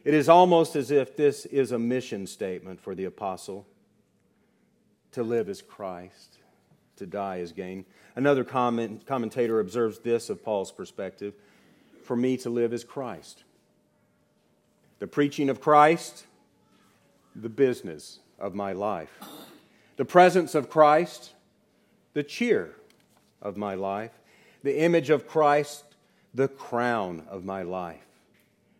It 0.04 0.14
is 0.14 0.28
almost 0.28 0.76
as 0.76 0.92
if 0.92 1.16
this 1.16 1.46
is 1.46 1.72
a 1.72 1.80
mission 1.80 2.28
statement 2.28 2.82
for 2.82 2.94
the 2.94 3.06
apostle 3.06 3.66
to 5.14 5.24
live 5.24 5.48
as 5.48 5.62
Christ, 5.62 6.38
to 6.98 7.06
die 7.06 7.38
is 7.38 7.52
gain. 7.52 7.86
Another 8.16 8.44
comment, 8.44 9.06
commentator 9.06 9.60
observes 9.60 10.00
this 10.00 10.30
of 10.30 10.44
Paul's 10.44 10.72
perspective 10.72 11.34
for 12.04 12.16
me 12.16 12.38
to 12.38 12.50
live 12.50 12.74
is 12.74 12.84
Christ 12.84 13.44
the 15.00 15.08
preaching 15.08 15.50
of 15.50 15.62
Christ, 15.62 16.26
the 17.36 17.50
business 17.50 18.20
of 18.40 18.56
my 18.56 18.74
life. 18.74 19.12
The 19.98 20.06
presence 20.06 20.56
of 20.56 20.70
Christ, 20.70 21.34
the 22.14 22.24
cheer 22.24 22.76
of 23.42 23.58
my 23.58 23.76
life. 23.76 24.12
The 24.64 24.80
image 24.80 25.10
of 25.10 25.28
Christ, 25.28 25.84
the 26.34 26.48
crown 26.48 27.26
of 27.30 27.46
my 27.46 27.62
life. 27.62 28.06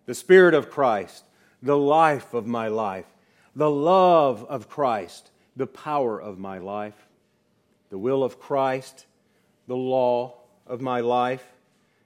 The 0.06 0.16
Spirit 0.16 0.54
of 0.54 0.70
Christ, 0.70 1.24
the 1.62 1.78
life 1.78 2.34
of 2.34 2.48
my 2.48 2.68
life. 2.68 3.06
The 3.56 3.70
love 3.70 4.44
of 4.46 4.70
Christ, 4.70 5.32
the 5.56 5.68
power 5.68 6.20
of 6.20 6.40
my 6.40 6.58
life. 6.58 7.07
The 7.90 7.98
will 7.98 8.24
of 8.24 8.40
Christ, 8.40 9.06
the 9.68 9.76
law 9.76 10.36
of 10.66 10.82
my 10.82 11.00
life. 11.02 11.46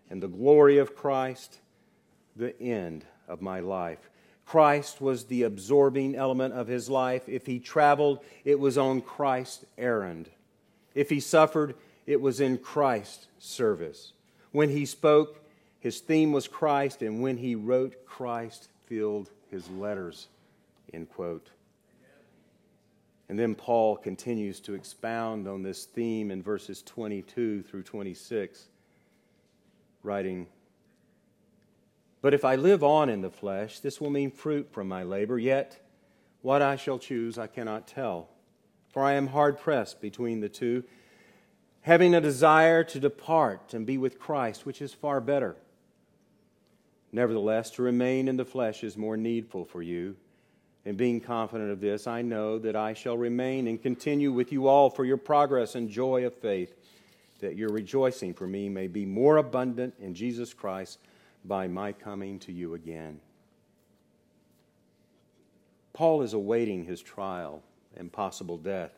And 0.09 0.21
the 0.21 0.27
glory 0.27 0.77
of 0.77 0.95
Christ, 0.95 1.59
the 2.35 2.59
end 2.61 3.05
of 3.29 3.41
my 3.41 3.61
life. 3.61 4.09
Christ 4.45 4.99
was 4.99 5.25
the 5.25 5.43
absorbing 5.43 6.15
element 6.15 6.53
of 6.53 6.67
his 6.67 6.89
life. 6.89 7.29
If 7.29 7.45
he 7.45 7.59
traveled, 7.59 8.19
it 8.43 8.59
was 8.59 8.77
on 8.77 8.99
Christ's 8.99 9.63
errand. 9.77 10.29
If 10.93 11.09
he 11.09 11.21
suffered, 11.21 11.75
it 12.05 12.19
was 12.19 12.41
in 12.41 12.57
Christ's 12.57 13.27
service. 13.39 14.11
When 14.51 14.69
he 14.69 14.85
spoke, 14.85 15.41
his 15.79 16.01
theme 16.01 16.33
was 16.33 16.49
Christ, 16.49 17.01
and 17.01 17.21
when 17.21 17.37
he 17.37 17.55
wrote, 17.55 18.05
Christ 18.05 18.67
filled 18.87 19.29
his 19.49 19.69
letters. 19.69 20.27
End 20.93 21.09
quote. 21.09 21.47
And 23.31 23.39
then 23.39 23.55
Paul 23.55 23.95
continues 23.95 24.59
to 24.59 24.73
expound 24.73 25.47
on 25.47 25.63
this 25.63 25.85
theme 25.85 26.31
in 26.31 26.43
verses 26.43 26.81
22 26.81 27.61
through 27.61 27.83
26, 27.83 28.67
writing, 30.03 30.47
but 32.21 32.33
if 32.33 32.43
I 32.43 32.55
live 32.57 32.83
on 32.83 33.07
in 33.07 33.21
the 33.21 33.29
flesh, 33.29 33.79
this 33.79 34.01
will 34.01 34.09
mean 34.09 34.31
fruit 34.31 34.73
from 34.73 34.89
my 34.89 35.03
labor, 35.03 35.39
yet 35.39 35.79
what 36.41 36.61
I 36.61 36.75
shall 36.75 36.99
choose 36.99 37.37
I 37.37 37.47
cannot 37.47 37.87
tell. 37.87 38.27
For 38.89 39.01
I 39.01 39.13
am 39.13 39.27
hard 39.27 39.57
pressed 39.57 40.01
between 40.01 40.41
the 40.41 40.49
two, 40.49 40.83
having 41.83 42.13
a 42.13 42.19
desire 42.19 42.83
to 42.83 42.99
depart 42.99 43.73
and 43.73 43.85
be 43.85 43.97
with 43.97 44.19
Christ, 44.19 44.65
which 44.65 44.81
is 44.81 44.93
far 44.93 45.21
better. 45.21 45.55
Nevertheless, 47.13 47.69
to 47.71 47.81
remain 47.81 48.27
in 48.27 48.35
the 48.35 48.43
flesh 48.43 48.83
is 48.83 48.97
more 48.97 49.15
needful 49.15 49.63
for 49.63 49.81
you. 49.81 50.17
And 50.85 50.97
being 50.97 51.21
confident 51.21 51.71
of 51.71 51.79
this, 51.79 52.07
I 52.07 52.21
know 52.23 52.57
that 52.59 52.75
I 52.75 52.93
shall 52.93 53.17
remain 53.17 53.67
and 53.67 53.81
continue 53.81 54.31
with 54.31 54.51
you 54.51 54.67
all 54.67 54.89
for 54.89 55.05
your 55.05 55.17
progress 55.17 55.75
and 55.75 55.89
joy 55.89 56.25
of 56.25 56.33
faith, 56.33 56.73
that 57.39 57.55
your 57.55 57.69
rejoicing 57.69 58.33
for 58.33 58.47
me 58.47 58.67
may 58.67 58.87
be 58.87 59.05
more 59.05 59.37
abundant 59.37 59.93
in 59.99 60.15
Jesus 60.15 60.53
Christ 60.53 60.99
by 61.45 61.67
my 61.67 61.91
coming 61.91 62.39
to 62.39 62.51
you 62.51 62.73
again. 62.73 63.19
Paul 65.93 66.21
is 66.21 66.33
awaiting 66.33 66.85
his 66.85 67.01
trial 67.01 67.61
and 67.95 68.11
possible 68.11 68.57
death, 68.57 68.93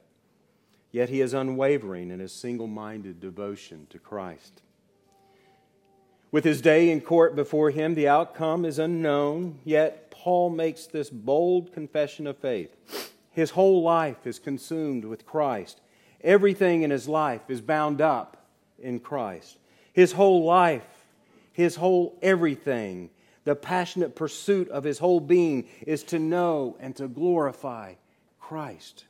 yet 0.92 1.10
he 1.10 1.22
is 1.22 1.34
unwavering 1.34 2.12
in 2.12 2.20
his 2.20 2.32
single 2.32 2.68
minded 2.68 3.20
devotion 3.20 3.88
to 3.90 4.00
Christ. 4.00 4.62
With 6.34 6.46
his 6.46 6.62
day 6.62 6.90
in 6.90 7.02
court 7.02 7.36
before 7.36 7.70
him, 7.70 7.94
the 7.94 8.08
outcome 8.08 8.66
is 8.66 8.80
unknown, 8.80 9.60
yet 9.64 10.10
Paul 10.10 10.50
makes 10.50 10.88
this 10.88 11.12
bold 11.12 11.72
confession 11.72 12.26
of 12.26 12.40
faith. 12.40 13.14
His 13.30 13.52
whole 13.52 13.84
life 13.84 14.26
is 14.26 14.40
consumed 14.40 15.06
with 15.06 15.28
Christ. 15.28 15.80
Everything 16.22 16.82
in 16.82 16.90
his 16.90 17.08
life 17.08 17.42
is 17.50 17.62
bound 17.62 18.02
up 18.02 18.48
in 18.80 19.00
Christ. 19.00 19.60
His 19.94 20.14
whole 20.14 20.44
life, 20.44 21.06
his 21.52 21.76
whole 21.76 22.18
everything, 22.24 23.12
the 23.44 23.56
passionate 23.56 24.16
pursuit 24.16 24.68
of 24.70 24.86
his 24.86 24.98
whole 24.98 25.20
being 25.20 25.68
is 25.86 26.02
to 26.06 26.18
know 26.18 26.76
and 26.80 26.96
to 26.96 27.08
glorify 27.08 27.94
Christ. 28.40 29.06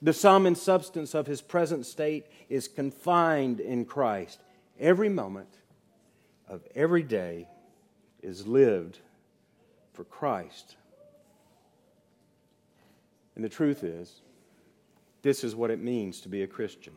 The 0.00 0.12
sum 0.12 0.46
and 0.46 0.56
substance 0.56 1.14
of 1.14 1.26
his 1.26 1.42
present 1.42 1.84
state 1.84 2.26
is 2.48 2.68
confined 2.68 3.58
in 3.58 3.86
Christ. 3.86 4.38
Every 4.78 5.08
moment 5.08 5.48
of 6.48 6.62
every 6.74 7.02
day 7.02 7.48
is 8.22 8.46
lived 8.46 8.98
for 9.92 10.04
Christ. 10.04 10.76
And 13.34 13.44
the 13.44 13.48
truth 13.48 13.84
is, 13.84 14.20
this 15.22 15.42
is 15.42 15.56
what 15.56 15.70
it 15.70 15.80
means 15.80 16.20
to 16.20 16.28
be 16.28 16.42
a 16.42 16.46
Christian. 16.46 16.92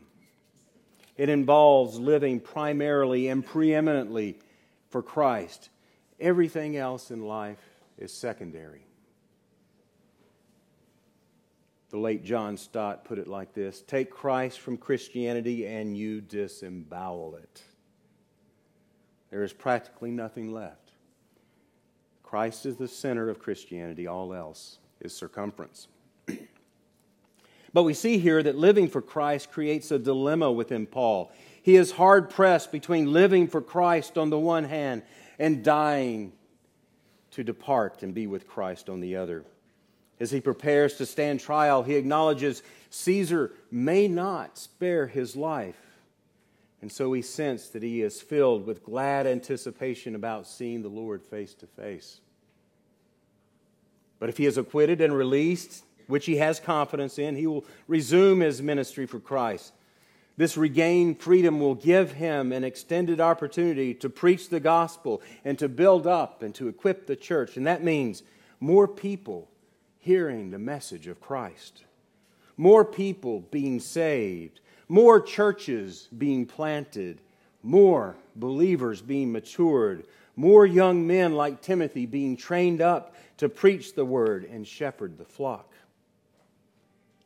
It 1.15 1.29
involves 1.29 1.97
living 1.97 2.39
primarily 2.39 3.27
and 3.27 3.45
preeminently 3.45 4.37
for 4.89 5.01
Christ. 5.01 5.69
Everything 6.19 6.77
else 6.77 7.09
in 7.09 7.23
life 7.23 7.57
is 7.97 8.13
secondary. 8.13 8.85
The 11.89 11.97
late 11.97 12.23
John 12.23 12.57
Stott 12.57 13.05
put 13.05 13.17
it 13.17 13.27
like 13.27 13.53
this 13.53 13.81
Take 13.87 14.11
Christ 14.11 14.59
from 14.59 14.77
Christianity 14.77 15.65
and 15.65 15.97
you 15.97 16.21
disembowel 16.21 17.35
it. 17.35 17.63
There 19.29 19.43
is 19.43 19.53
practically 19.53 20.11
nothing 20.11 20.53
left. 20.53 20.91
Christ 22.23 22.65
is 22.65 22.77
the 22.77 22.87
center 22.87 23.29
of 23.29 23.39
Christianity, 23.39 24.07
all 24.07 24.33
else 24.33 24.79
is 24.99 25.15
circumference. 25.15 25.87
but 27.73 27.83
we 27.83 27.93
see 27.93 28.17
here 28.17 28.43
that 28.43 28.57
living 28.57 28.89
for 28.89 29.01
Christ 29.01 29.51
creates 29.51 29.91
a 29.91 29.99
dilemma 29.99 30.51
within 30.51 30.85
Paul. 30.85 31.31
He 31.61 31.75
is 31.75 31.91
hard 31.91 32.29
pressed 32.29 32.71
between 32.71 33.13
living 33.13 33.47
for 33.47 33.61
Christ 33.61 34.17
on 34.17 34.29
the 34.29 34.39
one 34.39 34.65
hand 34.65 35.03
and 35.39 35.63
dying 35.63 36.33
to 37.31 37.43
depart 37.43 38.03
and 38.03 38.13
be 38.13 38.27
with 38.27 38.47
Christ 38.47 38.89
on 38.89 38.99
the 38.99 39.15
other. 39.15 39.45
As 40.19 40.31
he 40.31 40.41
prepares 40.41 40.95
to 40.95 41.05
stand 41.05 41.39
trial, 41.39 41.83
he 41.83 41.95
acknowledges 41.95 42.63
Caesar 42.89 43.51
may 43.69 44.07
not 44.07 44.57
spare 44.57 45.07
his 45.07 45.35
life. 45.35 45.75
And 46.81 46.91
so 46.91 47.11
he 47.13 47.21
sensed 47.21 47.73
that 47.73 47.83
he 47.83 48.01
is 48.01 48.21
filled 48.21 48.67
with 48.67 48.83
glad 48.83 49.25
anticipation 49.25 50.15
about 50.15 50.47
seeing 50.47 50.83
the 50.83 50.89
Lord 50.89 51.23
face 51.23 51.53
to 51.55 51.67
face. 51.67 52.19
But 54.19 54.29
if 54.29 54.37
he 54.37 54.45
is 54.45 54.57
acquitted 54.57 55.01
and 55.01 55.15
released, 55.15 55.83
which 56.07 56.25
he 56.25 56.37
has 56.37 56.59
confidence 56.59 57.19
in, 57.19 57.35
he 57.35 57.47
will 57.47 57.65
resume 57.87 58.39
his 58.39 58.61
ministry 58.61 59.05
for 59.05 59.19
Christ. 59.19 59.73
This 60.37 60.55
regained 60.55 61.19
freedom 61.19 61.59
will 61.59 61.75
give 61.75 62.13
him 62.13 62.51
an 62.51 62.63
extended 62.63 63.19
opportunity 63.19 63.95
to 63.95 64.09
preach 64.09 64.49
the 64.49 64.59
gospel 64.59 65.21
and 65.43 65.57
to 65.57 65.67
build 65.67 66.05
up 66.05 66.43
and 66.43 66.53
to 66.55 66.67
equip 66.67 67.07
the 67.07 67.15
church. 67.15 67.57
And 67.57 67.65
that 67.65 67.83
means 67.83 68.21
more 68.59 68.87
people 68.87 69.49
hearing 69.97 70.51
the 70.51 70.59
message 70.59 71.07
of 71.07 71.19
Christ, 71.19 71.83
more 72.55 72.85
people 72.85 73.41
being 73.41 73.79
saved, 73.79 74.59
more 74.87 75.19
churches 75.19 76.07
being 76.17 76.45
planted, 76.45 77.21
more 77.63 78.15
believers 78.35 79.01
being 79.01 79.31
matured, 79.31 80.05
more 80.35 80.65
young 80.65 81.05
men 81.05 81.33
like 81.33 81.61
Timothy 81.61 82.05
being 82.05 82.37
trained 82.37 82.81
up 82.81 83.15
to 83.37 83.49
preach 83.49 83.95
the 83.95 84.05
word 84.05 84.45
and 84.45 84.65
shepherd 84.65 85.17
the 85.17 85.25
flock. 85.25 85.73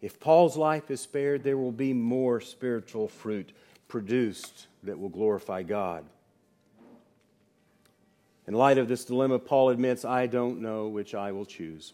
If 0.01 0.19
Paul's 0.19 0.57
life 0.57 0.89
is 0.89 1.01
spared, 1.01 1.43
there 1.43 1.57
will 1.57 1.71
be 1.71 1.93
more 1.93 2.41
spiritual 2.41 3.07
fruit 3.07 3.51
produced 3.87 4.67
that 4.83 4.99
will 4.99 5.09
glorify 5.09 5.61
God. 5.61 6.05
In 8.47 8.55
light 8.55 8.79
of 8.79 8.87
this 8.87 9.05
dilemma, 9.05 9.37
Paul 9.37 9.69
admits, 9.69 10.03
I 10.03 10.25
don't 10.25 10.61
know 10.61 10.87
which 10.87 11.13
I 11.13 11.31
will 11.31 11.45
choose. 11.45 11.93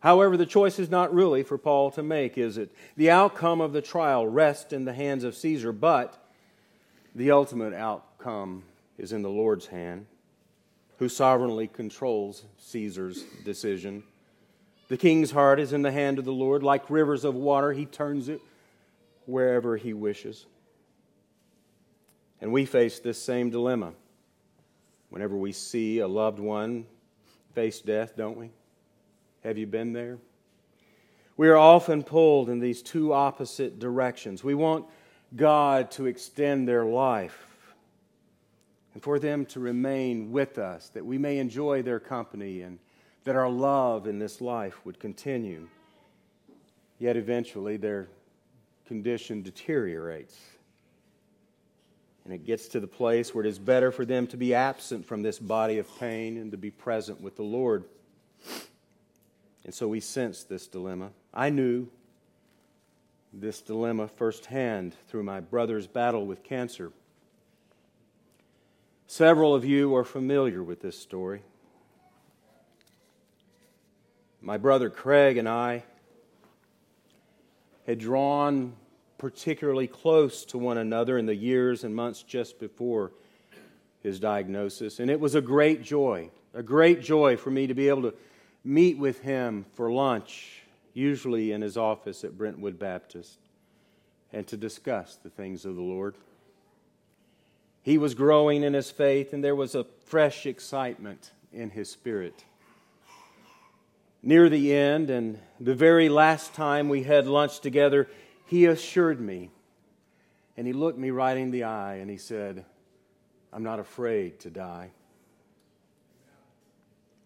However, 0.00 0.36
the 0.36 0.46
choice 0.46 0.78
is 0.78 0.90
not 0.90 1.12
really 1.12 1.42
for 1.42 1.58
Paul 1.58 1.90
to 1.92 2.02
make, 2.02 2.38
is 2.38 2.56
it? 2.56 2.70
The 2.96 3.10
outcome 3.10 3.60
of 3.60 3.72
the 3.72 3.82
trial 3.82 4.26
rests 4.26 4.72
in 4.72 4.84
the 4.84 4.92
hands 4.92 5.24
of 5.24 5.34
Caesar, 5.34 5.72
but 5.72 6.16
the 7.14 7.32
ultimate 7.32 7.74
outcome 7.74 8.62
is 8.96 9.12
in 9.12 9.22
the 9.22 9.30
Lord's 9.30 9.66
hand, 9.66 10.06
who 10.98 11.08
sovereignly 11.08 11.66
controls 11.66 12.44
Caesar's 12.58 13.24
decision. 13.44 14.04
The 14.88 14.96
king's 14.96 15.32
heart 15.32 15.58
is 15.58 15.72
in 15.72 15.82
the 15.82 15.92
hand 15.92 16.18
of 16.18 16.24
the 16.24 16.32
Lord. 16.32 16.62
Like 16.62 16.88
rivers 16.90 17.24
of 17.24 17.34
water, 17.34 17.72
he 17.72 17.84
turns 17.84 18.28
it 18.28 18.40
wherever 19.26 19.76
he 19.76 19.92
wishes. 19.92 20.46
And 22.40 22.52
we 22.52 22.66
face 22.66 23.00
this 23.00 23.20
same 23.20 23.50
dilemma 23.50 23.92
whenever 25.10 25.36
we 25.36 25.52
see 25.52 25.98
a 25.98 26.08
loved 26.08 26.38
one 26.38 26.86
face 27.54 27.80
death, 27.80 28.16
don't 28.16 28.38
we? 28.38 28.50
Have 29.48 29.56
you 29.56 29.66
been 29.66 29.94
there? 29.94 30.18
We 31.38 31.48
are 31.48 31.56
often 31.56 32.02
pulled 32.02 32.50
in 32.50 32.58
these 32.58 32.82
two 32.82 33.14
opposite 33.14 33.78
directions. 33.78 34.44
We 34.44 34.52
want 34.52 34.84
God 35.34 35.90
to 35.92 36.04
extend 36.04 36.68
their 36.68 36.84
life 36.84 37.46
and 38.92 39.02
for 39.02 39.18
them 39.18 39.46
to 39.46 39.58
remain 39.58 40.32
with 40.32 40.58
us, 40.58 40.90
that 40.90 41.06
we 41.06 41.16
may 41.16 41.38
enjoy 41.38 41.80
their 41.80 41.98
company 41.98 42.60
and 42.60 42.78
that 43.24 43.36
our 43.36 43.48
love 43.48 44.06
in 44.06 44.18
this 44.18 44.42
life 44.42 44.84
would 44.84 45.00
continue. 45.00 45.66
Yet 46.98 47.16
eventually 47.16 47.78
their 47.78 48.10
condition 48.86 49.40
deteriorates. 49.40 50.38
And 52.26 52.34
it 52.34 52.44
gets 52.44 52.68
to 52.68 52.80
the 52.80 52.86
place 52.86 53.34
where 53.34 53.46
it 53.46 53.48
is 53.48 53.58
better 53.58 53.90
for 53.92 54.04
them 54.04 54.26
to 54.26 54.36
be 54.36 54.52
absent 54.52 55.06
from 55.06 55.22
this 55.22 55.38
body 55.38 55.78
of 55.78 55.88
pain 55.98 56.36
and 56.36 56.50
to 56.50 56.58
be 56.58 56.70
present 56.70 57.22
with 57.22 57.36
the 57.36 57.44
Lord. 57.44 57.84
And 59.68 59.74
so 59.74 59.86
we 59.86 60.00
sense 60.00 60.44
this 60.44 60.66
dilemma. 60.66 61.10
I 61.34 61.50
knew 61.50 61.88
this 63.34 63.60
dilemma 63.60 64.08
firsthand 64.08 64.96
through 65.08 65.24
my 65.24 65.40
brother's 65.40 65.86
battle 65.86 66.24
with 66.24 66.42
cancer. 66.42 66.90
Several 69.06 69.54
of 69.54 69.66
you 69.66 69.94
are 69.94 70.04
familiar 70.04 70.62
with 70.62 70.80
this 70.80 70.98
story. 70.98 71.42
My 74.40 74.56
brother 74.56 74.88
Craig 74.88 75.36
and 75.36 75.46
I 75.46 75.84
had 77.86 77.98
drawn 77.98 78.72
particularly 79.18 79.86
close 79.86 80.46
to 80.46 80.56
one 80.56 80.78
another 80.78 81.18
in 81.18 81.26
the 81.26 81.36
years 81.36 81.84
and 81.84 81.94
months 81.94 82.22
just 82.22 82.58
before 82.58 83.12
his 84.02 84.18
diagnosis. 84.18 84.98
And 84.98 85.10
it 85.10 85.20
was 85.20 85.34
a 85.34 85.42
great 85.42 85.82
joy, 85.82 86.30
a 86.54 86.62
great 86.62 87.02
joy 87.02 87.36
for 87.36 87.50
me 87.50 87.66
to 87.66 87.74
be 87.74 87.90
able 87.90 88.10
to 88.10 88.14
meet 88.68 88.98
with 88.98 89.22
him 89.22 89.64
for 89.74 89.90
lunch, 89.90 90.62
usually 90.92 91.52
in 91.52 91.62
his 91.62 91.76
office 91.76 92.24
at 92.24 92.36
Brentwood 92.36 92.78
Baptist, 92.78 93.38
and 94.32 94.46
to 94.46 94.56
discuss 94.56 95.16
the 95.16 95.30
things 95.30 95.64
of 95.64 95.74
the 95.74 95.82
Lord. 95.82 96.16
He 97.82 97.96
was 97.96 98.14
growing 98.14 98.62
in 98.62 98.74
his 98.74 98.90
faith, 98.90 99.32
and 99.32 99.42
there 99.42 99.54
was 99.54 99.74
a 99.74 99.84
fresh 100.04 100.44
excitement 100.44 101.30
in 101.52 101.70
his 101.70 101.90
spirit 101.90 102.44
near 104.22 104.48
the 104.48 104.74
end 104.74 105.10
and 105.10 105.38
the 105.60 105.74
very 105.74 106.08
last 106.08 106.54
time 106.54 106.88
we 106.88 107.02
had 107.02 107.26
lunch 107.26 107.60
together, 107.60 108.08
he 108.46 108.66
assured 108.66 109.20
me, 109.20 109.50
and 110.56 110.66
he 110.66 110.72
looked 110.72 110.98
me 110.98 111.10
right 111.10 111.36
in 111.36 111.50
the 111.50 111.64
eye 111.64 111.96
and 111.96 112.10
he 112.10 112.16
said, 112.16 112.64
I'm 113.52 113.62
not 113.62 113.78
afraid 113.78 114.40
to 114.40 114.50
die. 114.50 114.90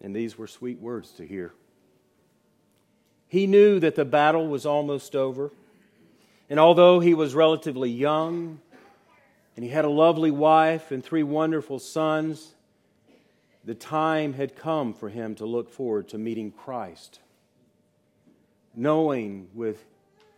And 0.03 0.15
these 0.15 0.37
were 0.37 0.49
sweet 0.49 0.81
words 0.81 1.13
to 1.13 1.27
hear. 1.27 1.55
He 3.29 3.47
knew 3.47 3.81
that 3.81 3.95
the 3.95 4.05
battle 4.05 4.49
was 4.49 4.67
almost 4.67 5.15
over. 5.15 5.53
And 6.51 6.59
although 6.61 7.01
he 7.01 7.15
was 7.15 7.35
relatively 7.35 7.89
young 7.89 8.61
and 9.57 9.65
he 9.65 9.71
had 9.71 9.85
a 9.85 9.91
lovely 9.91 10.31
wife 10.31 10.91
and 10.91 11.03
three 11.03 11.23
wonderful 11.23 11.79
sons, 11.79 12.53
the 13.65 13.75
time 13.75 14.33
had 14.33 14.57
come 14.57 14.93
for 14.93 15.09
him 15.09 15.37
to 15.37 15.47
look 15.47 15.71
forward 15.71 16.09
to 16.09 16.19
meeting 16.19 16.51
Christ, 16.51 17.21
knowing 18.75 19.49
with 19.55 19.85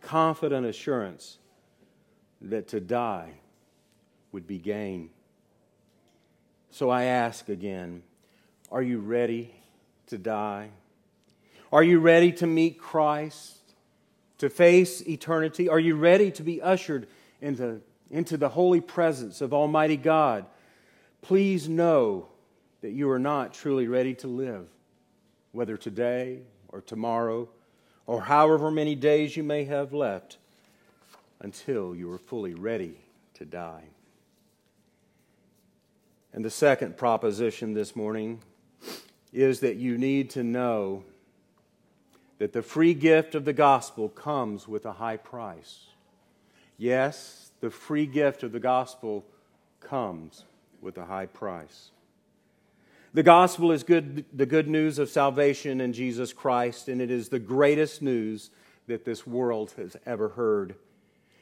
confident 0.01 0.67
assurance 0.67 1.39
that 2.39 2.67
to 2.69 2.79
die 2.79 3.31
would 4.31 4.45
be 4.45 4.59
gain. 4.59 5.09
So 6.69 6.89
I 6.89 7.05
ask 7.05 7.49
again 7.49 8.03
are 8.71 8.81
you 8.81 8.99
ready 8.99 9.54
to 10.07 10.17
die? 10.17 10.69
Are 11.71 11.83
you 11.83 11.99
ready 11.99 12.31
to 12.33 12.47
meet 12.47 12.79
Christ, 12.79 13.57
to 14.37 14.49
face 14.49 15.01
eternity? 15.01 15.67
Are 15.67 15.79
you 15.79 15.95
ready 15.95 16.31
to 16.31 16.43
be 16.43 16.61
ushered 16.61 17.07
into, 17.41 17.81
into 18.09 18.37
the 18.37 18.49
holy 18.49 18.81
presence 18.81 19.41
of 19.41 19.53
Almighty 19.53 19.97
God? 19.97 20.45
Please 21.21 21.67
know 21.67 22.27
that 22.81 22.91
you 22.91 23.09
are 23.09 23.19
not 23.19 23.53
truly 23.53 23.87
ready 23.87 24.13
to 24.15 24.27
live, 24.27 24.67
whether 25.51 25.75
today 25.75 26.41
or 26.69 26.81
tomorrow 26.81 27.49
or 28.05 28.21
however 28.21 28.69
many 28.69 28.95
days 28.95 29.35
you 29.35 29.43
may 29.43 29.63
have 29.63 29.91
left 29.93 30.37
until 31.39 31.95
you 31.95 32.11
are 32.11 32.17
fully 32.17 32.53
ready 32.53 32.97
to 33.33 33.45
die. 33.45 33.85
And 36.31 36.43
the 36.43 36.49
second 36.49 36.97
proposition 36.97 37.73
this 37.73 37.95
morning 37.95 38.41
is 39.35 39.59
that 39.59 39.75
you 39.75 39.97
need 39.97 40.29
to 40.31 40.43
know 40.43 41.03
that 42.37 42.53
the 42.53 42.61
free 42.61 42.93
gift 42.93 43.35
of 43.35 43.45
the 43.45 43.53
gospel 43.53 44.09
comes 44.09 44.67
with 44.67 44.85
a 44.85 44.93
high 44.93 45.17
price. 45.17 45.87
Yes, 46.77 47.51
the 47.61 47.69
free 47.69 48.05
gift 48.05 48.43
of 48.43 48.51
the 48.51 48.59
gospel 48.59 49.25
comes 49.79 50.45
with 50.81 50.97
a 50.97 51.05
high 51.05 51.25
price. 51.25 51.91
The 53.13 53.23
gospel 53.23 53.71
is 53.71 53.83
good, 53.83 54.25
the 54.33 54.45
good 54.45 54.67
news 54.67 54.99
of 54.99 55.09
salvation 55.09 55.79
in 55.79 55.93
Jesus 55.93 56.33
Christ, 56.33 56.89
and 56.89 57.01
it 57.01 57.09
is 57.09 57.29
the 57.29 57.39
greatest 57.39 58.01
news 58.01 58.49
that 58.87 59.05
this 59.05 59.25
world 59.25 59.73
has 59.77 59.95
ever 60.05 60.29
heard. 60.29 60.75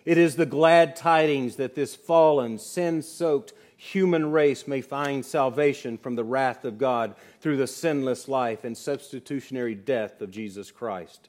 It 0.06 0.18
is 0.18 0.36
the 0.36 0.46
glad 0.46 0.96
tidings 0.96 1.56
that 1.56 1.76
this 1.76 1.96
fallen, 1.96 2.60
sin 2.60 3.02
soaked 3.02 3.54
human 3.84 4.32
race 4.32 4.66
may 4.66 4.80
find 4.80 5.26
salvation 5.26 5.98
from 5.98 6.16
the 6.16 6.24
wrath 6.24 6.64
of 6.64 6.78
God 6.78 7.16
through 7.42 7.58
the 7.58 7.68
sinless 7.68 8.30
life 8.30 8.64
and 8.64 8.78
substitutionary 8.78 9.76
death 9.76 10.22
of 10.22 10.32
Jesus 10.32 10.72
Christ. 10.72 11.28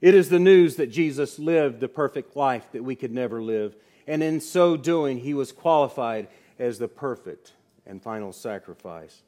It 0.00 0.14
is 0.14 0.28
the 0.28 0.38
news 0.38 0.76
that 0.76 0.92
Jesus 0.92 1.38
lived 1.38 1.80
the 1.80 1.88
perfect 1.88 2.36
life 2.36 2.70
that 2.72 2.84
we 2.84 2.94
could 2.94 3.12
never 3.12 3.42
live, 3.42 3.74
and 4.06 4.22
in 4.22 4.40
so 4.40 4.76
doing, 4.76 5.18
he 5.18 5.34
was 5.34 5.50
qualified 5.50 6.28
as 6.60 6.78
the 6.78 6.86
perfect 6.86 7.54
and 7.84 8.00
final 8.00 8.32
sacrifice. 8.32 9.22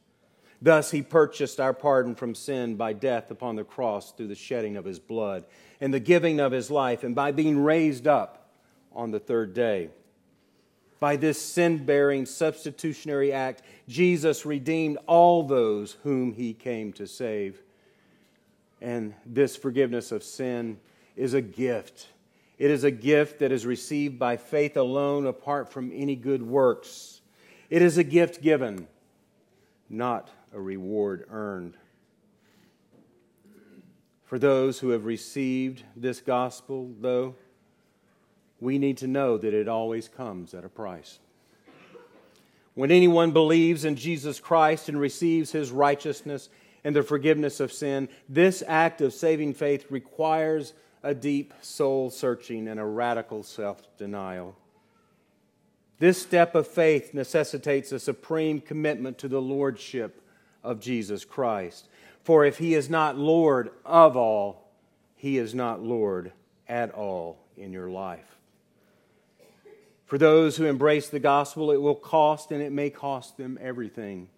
Thus, 0.63 0.93
he 0.93 1.03
purchased 1.03 1.59
our 1.59 1.75
pardon 1.75 2.15
from 2.15 2.35
sin 2.35 2.77
by 2.77 2.93
death 2.93 3.31
upon 3.31 3.57
the 3.57 3.65
cross 3.65 4.13
through 4.13 4.29
the 4.29 4.35
shedding 4.37 4.77
of 4.77 4.85
his 4.85 5.01
blood 5.01 5.45
and 5.81 5.93
the 5.93 6.01
giving 6.01 6.39
of 6.39 6.53
his 6.53 6.71
life, 6.71 7.03
and 7.03 7.15
by 7.15 7.33
being 7.33 7.59
raised 7.59 8.07
up 8.07 8.51
on 8.93 9.11
the 9.11 9.21
third 9.21 9.53
day. 9.53 9.91
By 10.99 11.17
this 11.17 11.41
sin 11.41 11.85
bearing 11.85 12.25
substitutionary 12.25 13.33
act, 13.33 13.63
Jesus 13.89 14.47
redeemed 14.47 14.99
all 15.07 15.43
those 15.43 15.97
whom 16.03 16.33
he 16.33 16.55
came 16.55 16.93
to 16.95 17.07
save. 17.07 17.63
And 18.81 19.15
this 19.25 19.57
forgiveness 19.57 20.13
of 20.13 20.23
sin 20.23 20.79
is 21.15 21.35
a 21.35 21.43
gift. 21.43 22.09
It 22.59 22.71
is 22.71 22.85
a 22.85 22.91
gift 22.91 23.41
that 23.41 23.53
is 23.53 23.67
received 23.67 24.19
by 24.19 24.39
faith 24.39 24.77
alone, 24.77 25.27
apart 25.27 25.71
from 25.71 25.93
any 25.95 26.17
good 26.17 26.43
works. 26.43 27.21
It 27.69 27.83
is 27.83 27.99
a 27.99 28.05
gift 28.05 28.41
given, 28.41 28.87
not 29.91 30.31
a 30.55 30.61
reward 30.61 31.27
earned. 31.31 31.77
For 34.25 34.39
those 34.39 34.79
who 34.79 34.91
have 34.91 35.05
received 35.05 35.85
this 35.95 36.21
gospel, 36.21 36.91
though, 37.01 37.37
we 38.61 38.79
need 38.79 38.99
to 38.99 39.07
know 39.07 39.37
that 39.39 39.55
it 39.55 39.69
always 39.69 40.09
comes 40.09 40.55
at 40.55 40.65
a 40.65 40.69
price. 40.69 41.19
When 42.75 42.91
anyone 42.91 43.33
believes 43.33 43.85
in 43.85 43.97
Jesus 43.97 44.39
Christ 44.39 44.89
and 44.89 45.01
receives 45.01 45.53
his 45.53 45.71
righteousness 45.71 46.49
and 46.85 46.95
the 46.95 47.03
forgiveness 47.03 47.59
of 47.59 47.73
sin, 47.73 48.09
this 48.29 48.63
act 48.67 49.01
of 49.01 49.15
saving 49.15 49.55
faith 49.55 49.87
requires 49.91 50.75
a 51.03 51.15
deep 51.15 51.55
soul 51.63 52.11
searching 52.11 52.69
and 52.69 52.79
a 52.79 52.85
radical 52.85 53.43
self 53.43 53.81
denial. 53.97 54.57
This 55.99 56.21
step 56.21 56.55
of 56.55 56.67
faith 56.67 57.15
necessitates 57.15 57.93
a 57.93 57.99
supreme 57.99 58.61
commitment 58.61 59.17
to 59.19 59.29
the 59.29 59.41
lordship 59.41 60.21
of 60.63 60.81
Jesus 60.81 61.25
Christ. 61.25 61.89
For 62.23 62.45
if 62.45 62.59
he 62.59 62.75
is 62.75 62.91
not 62.91 63.17
Lord 63.17 63.71
of 63.85 64.17
all, 64.17 64.71
he 65.15 65.39
is 65.39 65.55
not 65.55 65.83
Lord 65.83 66.33
at 66.69 66.91
all 66.93 67.39
in 67.57 67.73
your 67.73 67.89
life. 67.89 68.36
For 70.07 70.19
those 70.19 70.57
who 70.57 70.65
embrace 70.65 71.09
the 71.09 71.19
gospel, 71.19 71.73
it 71.73 71.83
will 71.83 71.97
cost 71.97 72.53
and 72.53 72.63
it 72.63 72.73
may 72.73 72.91
cost 72.91 73.37
them 73.37 73.59
everything. 73.61 74.29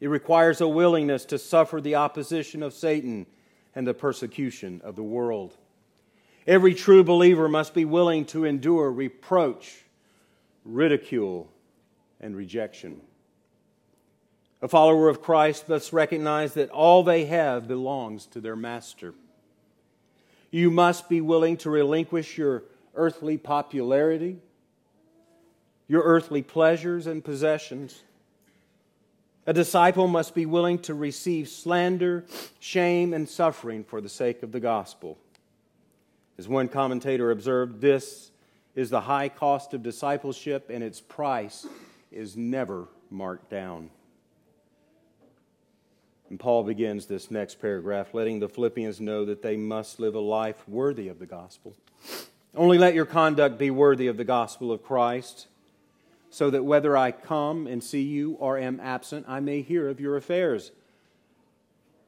It 0.00 0.06
requires 0.06 0.60
a 0.60 0.68
willingness 0.68 1.24
to 1.26 1.38
suffer 1.38 1.80
the 1.80 1.96
opposition 1.96 2.62
of 2.62 2.72
Satan 2.72 3.26
and 3.74 3.86
the 3.86 3.94
persecution 3.94 4.80
of 4.84 4.94
the 4.94 5.02
world. 5.02 5.56
Every 6.46 6.72
true 6.72 7.02
believer 7.02 7.48
must 7.48 7.74
be 7.74 7.84
willing 7.84 8.24
to 8.26 8.44
endure 8.44 8.92
reproach, 8.92 9.84
ridicule, 10.64 11.50
and 12.20 12.36
rejection. 12.36 13.00
A 14.62 14.68
follower 14.68 15.08
of 15.08 15.20
Christ 15.20 15.68
must 15.68 15.92
recognize 15.92 16.54
that 16.54 16.70
all 16.70 17.02
they 17.02 17.26
have 17.26 17.68
belongs 17.68 18.26
to 18.26 18.40
their 18.40 18.56
master. 18.56 19.14
You 20.50 20.70
must 20.70 21.08
be 21.08 21.20
willing 21.20 21.56
to 21.58 21.70
relinquish 21.70 22.38
your 22.38 22.62
earthly 22.98 23.38
popularity, 23.38 24.36
your 25.86 26.02
earthly 26.02 26.42
pleasures 26.42 27.06
and 27.06 27.24
possessions. 27.24 28.02
A 29.46 29.54
disciple 29.54 30.06
must 30.06 30.34
be 30.34 30.44
willing 30.44 30.78
to 30.80 30.92
receive 30.92 31.48
slander, 31.48 32.26
shame, 32.60 33.14
and 33.14 33.26
suffering 33.26 33.84
for 33.84 34.02
the 34.02 34.08
sake 34.08 34.42
of 34.42 34.52
the 34.52 34.60
gospel. 34.60 35.16
As 36.36 36.46
one 36.46 36.68
commentator 36.68 37.30
observed, 37.30 37.80
this 37.80 38.30
is 38.74 38.90
the 38.90 39.00
high 39.00 39.30
cost 39.30 39.72
of 39.72 39.82
discipleship, 39.82 40.68
and 40.68 40.84
its 40.84 41.00
price 41.00 41.66
is 42.12 42.36
never 42.36 42.88
marked 43.10 43.48
down. 43.48 43.90
And 46.28 46.38
Paul 46.38 46.62
begins 46.62 47.06
this 47.06 47.30
next 47.30 47.60
paragraph, 47.60 48.12
letting 48.12 48.38
the 48.38 48.48
Philippians 48.48 49.00
know 49.00 49.24
that 49.24 49.40
they 49.40 49.56
must 49.56 49.98
live 49.98 50.14
a 50.14 50.20
life 50.20 50.68
worthy 50.68 51.08
of 51.08 51.18
the 51.18 51.26
gospel. 51.26 51.74
Only 52.58 52.76
let 52.76 52.94
your 52.94 53.06
conduct 53.06 53.56
be 53.56 53.70
worthy 53.70 54.08
of 54.08 54.16
the 54.16 54.24
gospel 54.24 54.72
of 54.72 54.82
Christ, 54.82 55.46
so 56.28 56.50
that 56.50 56.64
whether 56.64 56.96
I 56.96 57.12
come 57.12 57.68
and 57.68 57.80
see 57.80 58.02
you 58.02 58.32
or 58.40 58.58
am 58.58 58.80
absent, 58.80 59.26
I 59.28 59.38
may 59.38 59.62
hear 59.62 59.88
of 59.88 60.00
your 60.00 60.16
affairs. 60.16 60.72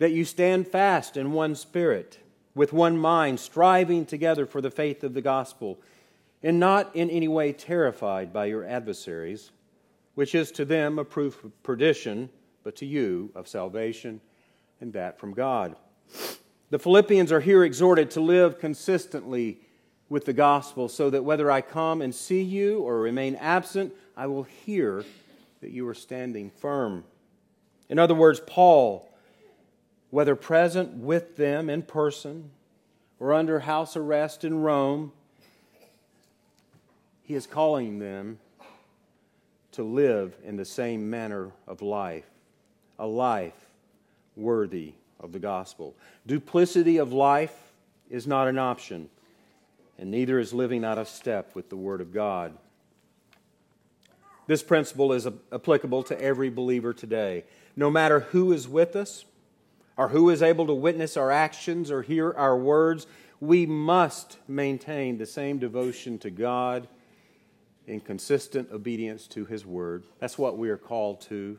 That 0.00 0.10
you 0.10 0.24
stand 0.24 0.66
fast 0.66 1.16
in 1.16 1.30
one 1.30 1.54
spirit, 1.54 2.18
with 2.52 2.72
one 2.72 2.98
mind, 2.98 3.38
striving 3.38 4.04
together 4.04 4.44
for 4.44 4.60
the 4.60 4.72
faith 4.72 5.04
of 5.04 5.14
the 5.14 5.22
gospel, 5.22 5.78
and 6.42 6.58
not 6.58 6.96
in 6.96 7.10
any 7.10 7.28
way 7.28 7.52
terrified 7.52 8.32
by 8.32 8.46
your 8.46 8.64
adversaries, 8.64 9.52
which 10.16 10.34
is 10.34 10.50
to 10.50 10.64
them 10.64 10.98
a 10.98 11.04
proof 11.04 11.44
of 11.44 11.62
perdition, 11.62 12.28
but 12.64 12.74
to 12.74 12.86
you 12.86 13.30
of 13.36 13.46
salvation, 13.46 14.20
and 14.80 14.94
that 14.94 15.16
from 15.20 15.32
God. 15.32 15.76
The 16.70 16.80
Philippians 16.80 17.30
are 17.30 17.38
here 17.38 17.62
exhorted 17.62 18.10
to 18.10 18.20
live 18.20 18.58
consistently 18.58 19.60
with 20.10 20.24
the 20.24 20.32
gospel, 20.32 20.88
so 20.88 21.08
that 21.08 21.24
whether 21.24 21.50
I 21.50 21.62
come 21.62 22.02
and 22.02 22.12
see 22.12 22.42
you 22.42 22.80
or 22.80 23.00
remain 23.00 23.36
absent, 23.36 23.94
I 24.16 24.26
will 24.26 24.42
hear 24.42 25.04
that 25.60 25.70
you 25.70 25.86
are 25.88 25.94
standing 25.94 26.50
firm. 26.50 27.04
In 27.88 27.98
other 27.98 28.14
words, 28.14 28.40
Paul, 28.44 29.08
whether 30.10 30.34
present 30.34 30.94
with 30.94 31.36
them 31.36 31.70
in 31.70 31.82
person 31.82 32.50
or 33.20 33.32
under 33.32 33.60
house 33.60 33.96
arrest 33.96 34.44
in 34.44 34.60
Rome, 34.60 35.12
he 37.22 37.34
is 37.34 37.46
calling 37.46 38.00
them 38.00 38.40
to 39.72 39.84
live 39.84 40.34
in 40.44 40.56
the 40.56 40.64
same 40.64 41.08
manner 41.08 41.52
of 41.68 41.82
life, 41.82 42.28
a 42.98 43.06
life 43.06 43.54
worthy 44.34 44.94
of 45.20 45.30
the 45.30 45.38
gospel. 45.38 45.94
Duplicity 46.26 46.96
of 46.96 47.12
life 47.12 47.56
is 48.10 48.26
not 48.26 48.48
an 48.48 48.58
option 48.58 49.08
and 50.00 50.10
neither 50.10 50.38
is 50.38 50.54
living 50.54 50.82
out 50.82 50.96
of 50.96 51.08
step 51.08 51.54
with 51.54 51.68
the 51.68 51.76
Word 51.76 52.00
of 52.00 52.10
God. 52.10 52.56
This 54.46 54.62
principle 54.62 55.12
is 55.12 55.28
applicable 55.52 56.02
to 56.04 56.18
every 56.18 56.48
believer 56.48 56.94
today. 56.94 57.44
No 57.76 57.90
matter 57.90 58.20
who 58.20 58.50
is 58.50 58.66
with 58.66 58.96
us 58.96 59.26
or 59.98 60.08
who 60.08 60.30
is 60.30 60.42
able 60.42 60.66
to 60.66 60.72
witness 60.72 61.18
our 61.18 61.30
actions 61.30 61.90
or 61.90 62.00
hear 62.00 62.32
our 62.32 62.56
words, 62.56 63.06
we 63.40 63.66
must 63.66 64.38
maintain 64.48 65.18
the 65.18 65.26
same 65.26 65.58
devotion 65.58 66.18
to 66.20 66.30
God 66.30 66.88
in 67.86 68.00
consistent 68.00 68.72
obedience 68.72 69.26
to 69.28 69.44
His 69.44 69.66
Word. 69.66 70.04
That's 70.18 70.38
what 70.38 70.56
we 70.56 70.70
are 70.70 70.78
called 70.78 71.20
to. 71.22 71.58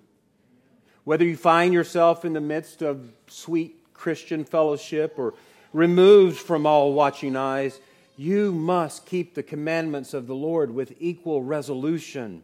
Whether 1.04 1.25
you 1.25 1.38
find 1.38 1.75
yourself 1.75 2.25
in 2.25 2.34
the 2.34 2.41
midst 2.41 2.82
of 2.82 3.13
sweet 3.27 3.93
Christian 3.93 4.43
fellowship 4.45 5.13
or 5.17 5.36
removed 5.73 6.39
from 6.39 6.65
all 6.65 6.93
watching 6.93 7.36
eyes, 7.36 7.80
you 8.22 8.52
must 8.52 9.08
keep 9.08 9.34
the 9.34 9.42
commandments 9.42 10.14
of 10.14 10.28
the 10.28 10.36
Lord 10.36 10.70
with 10.70 10.94
equal 11.00 11.42
resolution. 11.42 12.44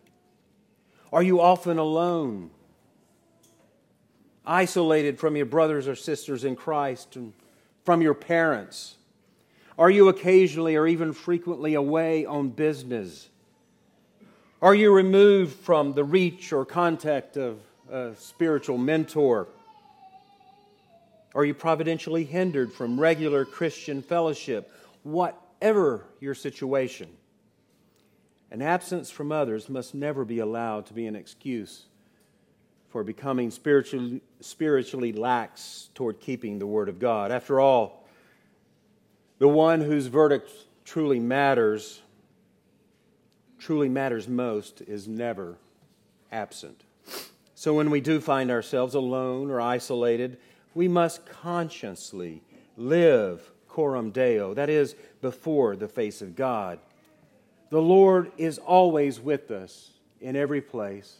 Are 1.13 1.21
you 1.21 1.39
often 1.39 1.77
alone, 1.77 2.49
isolated 4.43 5.19
from 5.19 5.35
your 5.35 5.45
brothers 5.45 5.87
or 5.87 5.93
sisters 5.93 6.43
in 6.43 6.55
Christ 6.55 7.15
and 7.15 7.31
from 7.85 8.01
your 8.01 8.15
parents? 8.15 8.95
Are 9.77 9.91
you 9.91 10.09
occasionally 10.09 10.75
or 10.75 10.87
even 10.87 11.13
frequently 11.13 11.75
away 11.75 12.25
on 12.25 12.49
business? 12.49 13.29
Are 14.63 14.73
you 14.73 14.91
removed 14.91 15.59
from 15.59 15.93
the 15.93 16.03
reach 16.03 16.51
or 16.51 16.65
contact 16.65 17.37
of 17.37 17.59
a 17.91 18.15
spiritual 18.17 18.79
mentor? 18.79 19.47
Are 21.35 21.45
you 21.45 21.53
providentially 21.53 22.23
hindered 22.23 22.73
from 22.73 22.99
regular 22.99 23.45
Christian 23.45 24.01
fellowship? 24.01 24.71
Whatever 25.59 26.05
your 26.19 26.35
situation, 26.35 27.09
an 28.51 28.61
absence 28.61 29.09
from 29.09 29.31
others 29.31 29.69
must 29.69 29.95
never 29.95 30.23
be 30.23 30.39
allowed 30.39 30.85
to 30.85 30.93
be 30.93 31.07
an 31.07 31.15
excuse 31.15 31.85
for 32.89 33.03
becoming 33.03 33.49
spiritually, 33.49 34.21
spiritually 34.39 35.11
lax 35.11 35.89
toward 35.95 36.19
keeping 36.19 36.59
the 36.59 36.67
Word 36.67 36.89
of 36.89 36.99
God. 36.99 37.31
After 37.31 37.59
all, 37.59 38.07
the 39.39 39.47
one 39.47 39.81
whose 39.81 40.07
verdict 40.07 40.51
truly 40.85 41.19
matters, 41.19 42.01
truly 43.57 43.89
matters 43.89 44.27
most, 44.27 44.81
is 44.81 45.07
never 45.07 45.57
absent. 46.31 46.83
So 47.55 47.73
when 47.73 47.89
we 47.89 47.99
do 47.99 48.21
find 48.21 48.51
ourselves 48.51 48.93
alone 48.93 49.49
or 49.49 49.59
isolated, 49.59 50.37
we 50.75 50.87
must 50.87 51.25
consciously 51.25 52.43
live 52.77 53.51
coram 53.77 54.09
deo, 54.09 54.55
that 54.55 54.71
is, 54.71 54.95
before 55.21 55.75
the 55.75 55.87
face 55.87 56.23
of 56.23 56.35
God. 56.35 56.79
The 57.69 57.79
Lord 57.79 58.31
is 58.35 58.57
always 58.57 59.19
with 59.19 59.51
us 59.51 59.91
in 60.19 60.35
every 60.35 60.61
place, 60.61 61.17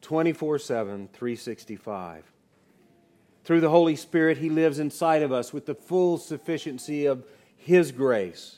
24 0.00 0.58
7, 0.58 1.08
365. 1.12 2.24
Through 3.44 3.60
the 3.60 3.70
Holy 3.70 3.94
Spirit, 3.94 4.38
He 4.38 4.50
lives 4.50 4.80
inside 4.80 5.22
of 5.22 5.30
us 5.30 5.52
with 5.52 5.66
the 5.66 5.76
full 5.76 6.18
sufficiency 6.18 7.06
of 7.06 7.24
His 7.56 7.92
grace. 7.92 8.56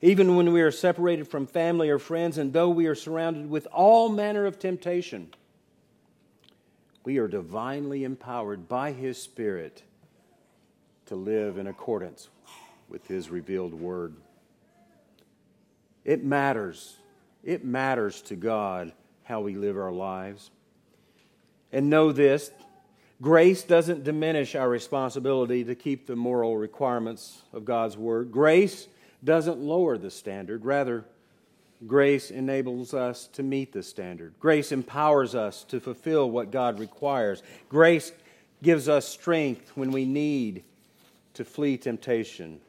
Even 0.00 0.36
when 0.36 0.52
we 0.52 0.62
are 0.62 0.70
separated 0.70 1.26
from 1.26 1.48
family 1.48 1.90
or 1.90 1.98
friends, 1.98 2.38
and 2.38 2.52
though 2.52 2.68
we 2.68 2.86
are 2.86 2.94
surrounded 2.94 3.50
with 3.50 3.66
all 3.72 4.08
manner 4.08 4.46
of 4.46 4.60
temptation, 4.60 5.34
we 7.02 7.18
are 7.18 7.26
divinely 7.26 8.04
empowered 8.04 8.68
by 8.68 8.92
His 8.92 9.20
Spirit 9.20 9.82
to 11.06 11.16
live 11.16 11.58
in 11.58 11.66
accordance 11.66 12.28
with 12.88 13.06
His 13.06 13.30
revealed 13.30 13.74
Word. 13.74 14.14
It 16.04 16.24
matters. 16.24 16.96
It 17.42 17.64
matters 17.64 18.22
to 18.22 18.36
God 18.36 18.92
how 19.24 19.40
we 19.40 19.54
live 19.54 19.76
our 19.76 19.92
lives. 19.92 20.50
And 21.72 21.90
know 21.90 22.12
this 22.12 22.50
grace 23.20 23.62
doesn't 23.62 24.04
diminish 24.04 24.54
our 24.54 24.68
responsibility 24.68 25.64
to 25.64 25.74
keep 25.74 26.06
the 26.06 26.16
moral 26.16 26.56
requirements 26.56 27.42
of 27.52 27.64
God's 27.64 27.96
Word. 27.96 28.30
Grace 28.30 28.86
doesn't 29.22 29.58
lower 29.58 29.96
the 29.96 30.10
standard. 30.10 30.64
Rather, 30.64 31.04
grace 31.86 32.30
enables 32.30 32.92
us 32.92 33.26
to 33.28 33.42
meet 33.42 33.72
the 33.72 33.82
standard. 33.82 34.34
Grace 34.38 34.72
empowers 34.72 35.34
us 35.34 35.64
to 35.64 35.80
fulfill 35.80 36.30
what 36.30 36.50
God 36.50 36.78
requires. 36.78 37.42
Grace 37.68 38.12
gives 38.62 38.88
us 38.88 39.08
strength 39.08 39.72
when 39.74 39.90
we 39.90 40.04
need 40.04 40.62
to 41.34 41.44
flee 41.44 41.76
temptation 41.76 42.60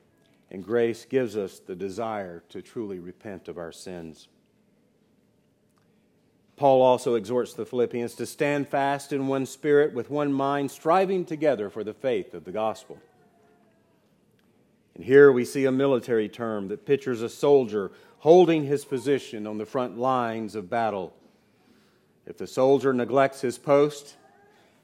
and 0.51 0.63
grace 0.63 1.05
gives 1.05 1.36
us 1.36 1.60
the 1.60 1.75
desire 1.75 2.43
to 2.49 2.62
truly 2.62 2.99
repent 2.99 3.47
of 3.47 3.58
our 3.58 3.71
sins. 3.71 4.27
Paul 6.55 6.81
also 6.81 7.15
exhorts 7.15 7.53
the 7.53 7.65
Philippians 7.65 8.15
to 8.15 8.25
stand 8.25 8.69
fast 8.69 9.12
in 9.12 9.27
one 9.27 9.45
spirit, 9.45 9.93
with 9.93 10.10
one 10.10 10.31
mind, 10.31 10.71
striving 10.71 11.25
together 11.25 11.69
for 11.69 11.84
the 11.84 11.93
faith 11.93 12.34
of 12.34 12.45
the 12.45 12.51
gospel. 12.51 12.97
And 14.95 15.03
here 15.03 15.31
we 15.31 15.43
see 15.43 15.65
a 15.65 15.71
military 15.71 16.29
term 16.29 16.69
that 16.69 16.86
pictures 16.86 17.21
a 17.21 17.27
soldier 17.27 17.91
holding 18.19 18.63
his 18.63 18.86
position 18.86 19.45
on 19.45 19.58
the 19.58 19.65
front 19.65 19.97
lines 19.97 20.55
of 20.55 20.69
battle. 20.69 21.13
If 22.25 22.38
the 22.38 22.47
soldier 22.47 22.93
neglects 22.93 23.41
his 23.41 23.58
post, 23.58 24.15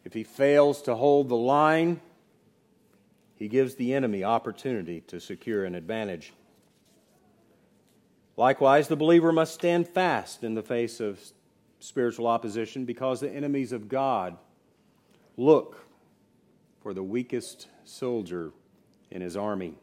if 0.04 0.14
he 0.14 0.24
fails 0.24 0.82
to 0.84 0.96
hold 0.96 1.30
the 1.30 1.38
line, 1.38 2.02
he 3.42 3.48
gives 3.48 3.74
the 3.74 3.96
enemy 3.96 4.24
opportunity 4.24 5.02
to 5.08 5.20
secure 5.20 5.66
an 5.66 5.74
advantage. 5.74 6.32
Likewise, 8.38 8.88
the 8.88 8.96
believer 8.96 9.32
must 9.32 9.56
stand 9.56 9.88
fast 9.88 10.44
in 10.44 10.54
the 10.54 10.62
face 10.62 11.00
of 11.00 11.20
spiritual 11.80 12.28
opposition 12.28 12.86
because 12.86 13.20
the 13.20 13.32
enemies 13.32 13.72
of 13.72 13.90
God 13.90 14.38
look 15.38 15.88
for 16.84 16.94
the 16.94 17.02
weakest 17.02 17.68
soldier 17.84 18.52
in 19.10 19.22
his 19.22 19.36
army. 19.36 19.74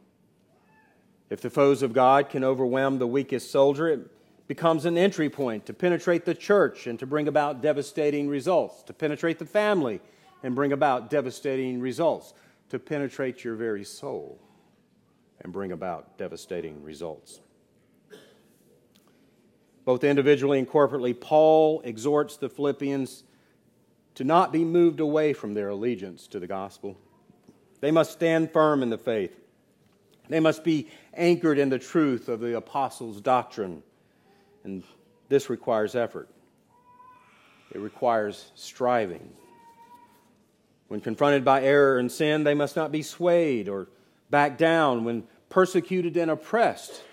If 1.29 1.41
the 1.41 1.49
foes 1.49 1.83
of 1.83 1.91
God 1.91 2.29
can 2.29 2.45
overwhelm 2.45 2.97
the 2.97 3.07
weakest 3.07 3.51
soldier, 3.51 3.89
it 3.89 4.09
becomes 4.47 4.85
an 4.85 4.97
entry 4.97 5.29
point 5.29 5.65
to 5.65 5.73
penetrate 5.73 6.23
the 6.23 6.33
church 6.33 6.87
and 6.87 6.97
to 6.99 7.05
bring 7.05 7.27
about 7.27 7.61
devastating 7.61 8.29
results, 8.29 8.83
to 8.83 8.93
penetrate 8.93 9.37
the 9.37 9.45
family 9.45 9.99
and 10.43 10.55
bring 10.55 10.71
about 10.71 11.09
devastating 11.09 11.81
results 11.81 12.33
to 12.69 12.79
penetrate 12.79 13.43
your 13.43 13.55
very 13.55 13.83
soul 13.83 14.39
and 15.41 15.51
bring 15.53 15.71
about 15.71 16.17
devastating 16.17 16.83
results. 16.83 17.41
Both 19.85 20.03
individually 20.03 20.59
and 20.59 20.69
corporately, 20.69 21.19
Paul 21.19 21.81
exhorts 21.83 22.37
the 22.37 22.49
Philippians 22.49 23.23
to 24.15 24.23
not 24.23 24.51
be 24.51 24.63
moved 24.63 24.99
away 24.99 25.33
from 25.33 25.53
their 25.53 25.69
allegiance 25.69 26.27
to 26.27 26.39
the 26.39 26.47
gospel. 26.47 26.97
They 27.81 27.91
must 27.91 28.11
stand 28.11 28.51
firm 28.51 28.83
in 28.83 28.89
the 28.89 28.97
faith. 28.97 29.35
They 30.27 30.39
must 30.39 30.63
be 30.63 30.89
anchored 31.13 31.57
in 31.57 31.69
the 31.69 31.79
truth 31.79 32.29
of 32.29 32.39
the 32.39 32.55
apostles' 32.55 33.21
doctrine. 33.21 33.81
And 34.63 34.83
this 35.27 35.49
requires 35.49 35.95
effort, 35.95 36.29
it 37.71 37.79
requires 37.79 38.51
striving. 38.55 39.31
When 40.89 40.99
confronted 41.01 41.45
by 41.45 41.61
error 41.61 41.99
and 41.99 42.11
sin, 42.11 42.43
they 42.43 42.55
must 42.55 42.75
not 42.75 42.91
be 42.91 43.03
swayed 43.03 43.69
or 43.69 43.87
back 44.29 44.57
down. 44.57 45.03
When 45.03 45.23
persecuted 45.47 46.17
and 46.17 46.31
oppressed, 46.31 47.03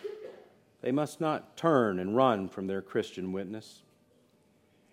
they 0.81 0.91
must 0.91 1.21
not 1.21 1.57
turn 1.57 1.99
and 1.99 2.17
run 2.17 2.49
from 2.49 2.67
their 2.67 2.83
Christian 2.83 3.33
witness. 3.33 3.83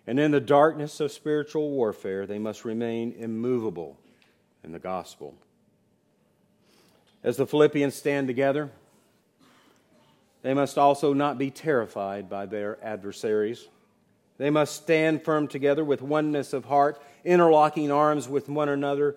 And 0.06 0.20
in 0.20 0.32
the 0.32 0.40
darkness 0.40 1.00
of 1.00 1.12
spiritual 1.12 1.70
warfare, 1.70 2.26
they 2.26 2.38
must 2.38 2.66
remain 2.66 3.12
immovable 3.18 3.98
in 4.62 4.72
the 4.72 4.78
gospel. 4.78 5.34
As 7.22 7.38
the 7.38 7.46
Philippians 7.46 7.94
stand 7.94 8.26
together, 8.26 8.70
they 10.42 10.52
must 10.52 10.76
also 10.76 11.14
not 11.14 11.38
be 11.38 11.50
terrified 11.50 12.28
by 12.28 12.44
their 12.44 12.78
adversaries. 12.84 13.66
They 14.36 14.50
must 14.50 14.74
stand 14.74 15.22
firm 15.22 15.46
together 15.46 15.84
with 15.84 16.02
oneness 16.02 16.52
of 16.52 16.64
heart, 16.64 17.00
interlocking 17.24 17.92
arms 17.92 18.28
with 18.28 18.48
one 18.48 18.68
another, 18.68 19.16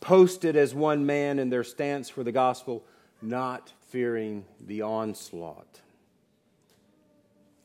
posted 0.00 0.56
as 0.56 0.74
one 0.74 1.04
man 1.04 1.38
in 1.38 1.50
their 1.50 1.64
stance 1.64 2.08
for 2.08 2.22
the 2.22 2.32
gospel, 2.32 2.84
not 3.20 3.72
fearing 3.88 4.44
the 4.60 4.82
onslaught. 4.82 5.80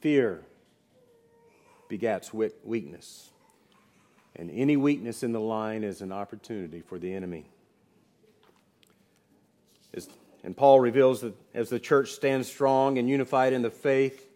Fear 0.01 0.43
begats 1.89 2.33
weakness, 2.63 3.29
and 4.35 4.51
any 4.51 4.75
weakness 4.75 5.23
in 5.23 5.31
the 5.31 5.39
line 5.39 5.83
is 5.83 6.01
an 6.01 6.11
opportunity 6.11 6.81
for 6.81 6.99
the 6.99 7.13
enemy. 7.13 7.45
and 10.43 10.55
Paul 10.55 10.79
reveals 10.79 11.21
that 11.21 11.33
as 11.53 11.69
the 11.69 11.79
church 11.79 12.11
stands 12.11 12.47
strong 12.47 12.97
and 12.97 13.09
unified 13.09 13.53
in 13.53 13.61
the 13.61 13.71
faith, 13.71 14.26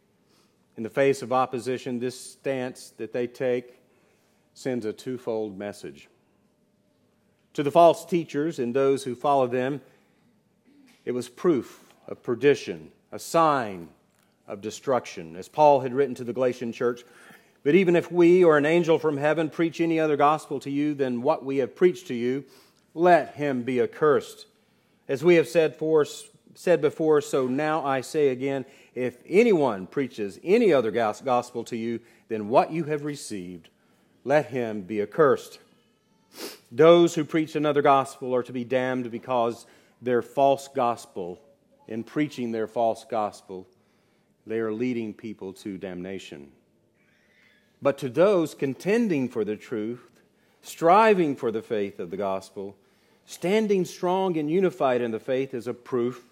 in 0.82 0.84
the 0.84 0.89
face 0.89 1.22
of 1.22 1.32
opposition, 1.32 2.00
this 2.00 2.20
stance 2.20 2.91
that 2.98 3.13
they 3.13 3.28
take 3.28 3.80
sends 4.56 4.84
a 4.84 4.91
twofold 4.91 5.56
message. 5.56 6.10
To 7.54 7.62
the 7.62 7.70
false 7.70 8.04
teachers 8.04 8.58
and 8.58 8.74
those 8.74 9.04
who 9.04 9.13
follow 9.13 9.46
them, 9.46 9.82
it 11.06 11.12
was 11.12 11.30
proof 11.30 11.86
of 12.08 12.24
perdition, 12.24 12.91
a 13.12 13.20
sign 13.20 13.89
of 14.48 14.62
destruction. 14.62 15.36
As 15.36 15.48
Paul 15.48 15.82
had 15.82 15.94
written 15.94 16.15
to 16.15 16.24
the 16.24 16.34
Galatian 16.34 16.72
church, 16.74 17.04
but 17.62 17.76
even 17.76 17.96
if 17.96 18.12
we 18.12 18.44
or 18.44 18.58
an 18.58 18.65
angel 18.65 18.98
from 18.98 19.17
heaven 19.17 19.52
preach 19.52 19.80
any 19.80 20.00
other 20.00 20.17
gospel 20.17 20.60
to 20.62 20.72
you 20.72 20.96
than 20.96 21.22
what 21.22 21.46
we 21.46 21.58
have 21.58 21.76
preached 21.76 22.08
to 22.08 22.15
you, 22.15 22.44
let 22.96 23.36
him 23.36 23.62
be 23.62 23.80
accursed. 23.80 24.48
As 25.08 25.24
we 25.24 25.36
have 25.36 25.48
said, 25.48 25.76
for, 25.76 26.08
said 26.55 26.81
before, 26.81 27.21
so 27.21 27.47
now 27.47 27.85
I 27.85 28.01
say 28.01 28.29
again 28.29 28.65
if 28.93 29.17
anyone 29.27 29.87
preaches 29.87 30.39
any 30.43 30.73
other 30.73 30.91
gospel 30.91 31.63
to 31.65 31.77
you 31.77 31.99
than 32.27 32.49
what 32.49 32.71
you 32.71 32.85
have 32.85 33.05
received, 33.05 33.69
let 34.23 34.47
him 34.47 34.81
be 34.81 35.01
accursed. 35.01 35.59
Those 36.71 37.15
who 37.15 37.25
preach 37.25 37.55
another 37.55 37.81
gospel 37.81 38.35
are 38.35 38.43
to 38.43 38.53
be 38.53 38.63
damned 38.63 39.11
because 39.11 39.65
their 40.01 40.21
false 40.21 40.67
gospel, 40.67 41.39
in 41.87 42.03
preaching 42.03 42.51
their 42.51 42.67
false 42.67 43.05
gospel, 43.05 43.67
they 44.47 44.59
are 44.59 44.73
leading 44.73 45.13
people 45.13 45.53
to 45.53 45.77
damnation. 45.77 46.51
But 47.81 47.97
to 47.99 48.09
those 48.09 48.55
contending 48.55 49.27
for 49.27 49.43
the 49.43 49.55
truth, 49.55 50.21
striving 50.61 51.35
for 51.35 51.51
the 51.51 51.61
faith 51.61 51.99
of 51.99 52.11
the 52.11 52.17
gospel, 52.17 52.75
standing 53.25 53.85
strong 53.85 54.37
and 54.37 54.49
unified 54.49 55.01
in 55.01 55.11
the 55.11 55.19
faith 55.19 55.53
is 55.53 55.67
a 55.67 55.73
proof 55.73 56.23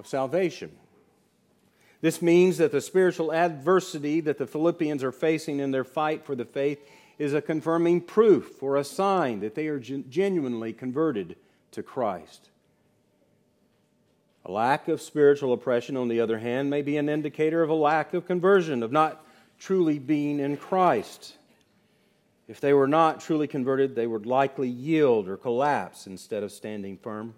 of 0.00 0.06
salvation. 0.06 0.72
This 2.00 2.22
means 2.22 2.56
that 2.56 2.72
the 2.72 2.80
spiritual 2.80 3.32
adversity 3.32 4.20
that 4.22 4.38
the 4.38 4.46
Philippians 4.46 5.04
are 5.04 5.12
facing 5.12 5.60
in 5.60 5.70
their 5.70 5.84
fight 5.84 6.24
for 6.24 6.34
the 6.34 6.46
faith 6.46 6.80
is 7.18 7.34
a 7.34 7.42
confirming 7.42 8.00
proof 8.00 8.62
or 8.62 8.76
a 8.76 8.84
sign 8.84 9.40
that 9.40 9.54
they 9.54 9.66
are 9.66 9.78
genuinely 9.78 10.72
converted 10.72 11.36
to 11.72 11.82
Christ. 11.82 12.48
A 14.46 14.50
lack 14.50 14.88
of 14.88 15.02
spiritual 15.02 15.52
oppression, 15.52 15.98
on 15.98 16.08
the 16.08 16.20
other 16.20 16.38
hand, 16.38 16.70
may 16.70 16.80
be 16.80 16.96
an 16.96 17.10
indicator 17.10 17.62
of 17.62 17.68
a 17.68 17.74
lack 17.74 18.14
of 18.14 18.26
conversion, 18.26 18.82
of 18.82 18.90
not 18.90 19.22
truly 19.58 19.98
being 19.98 20.40
in 20.40 20.56
Christ. 20.56 21.34
If 22.48 22.58
they 22.58 22.72
were 22.72 22.88
not 22.88 23.20
truly 23.20 23.46
converted, 23.46 23.94
they 23.94 24.06
would 24.06 24.24
likely 24.24 24.70
yield 24.70 25.28
or 25.28 25.36
collapse 25.36 26.06
instead 26.06 26.42
of 26.42 26.50
standing 26.50 26.96
firm. 26.96 27.34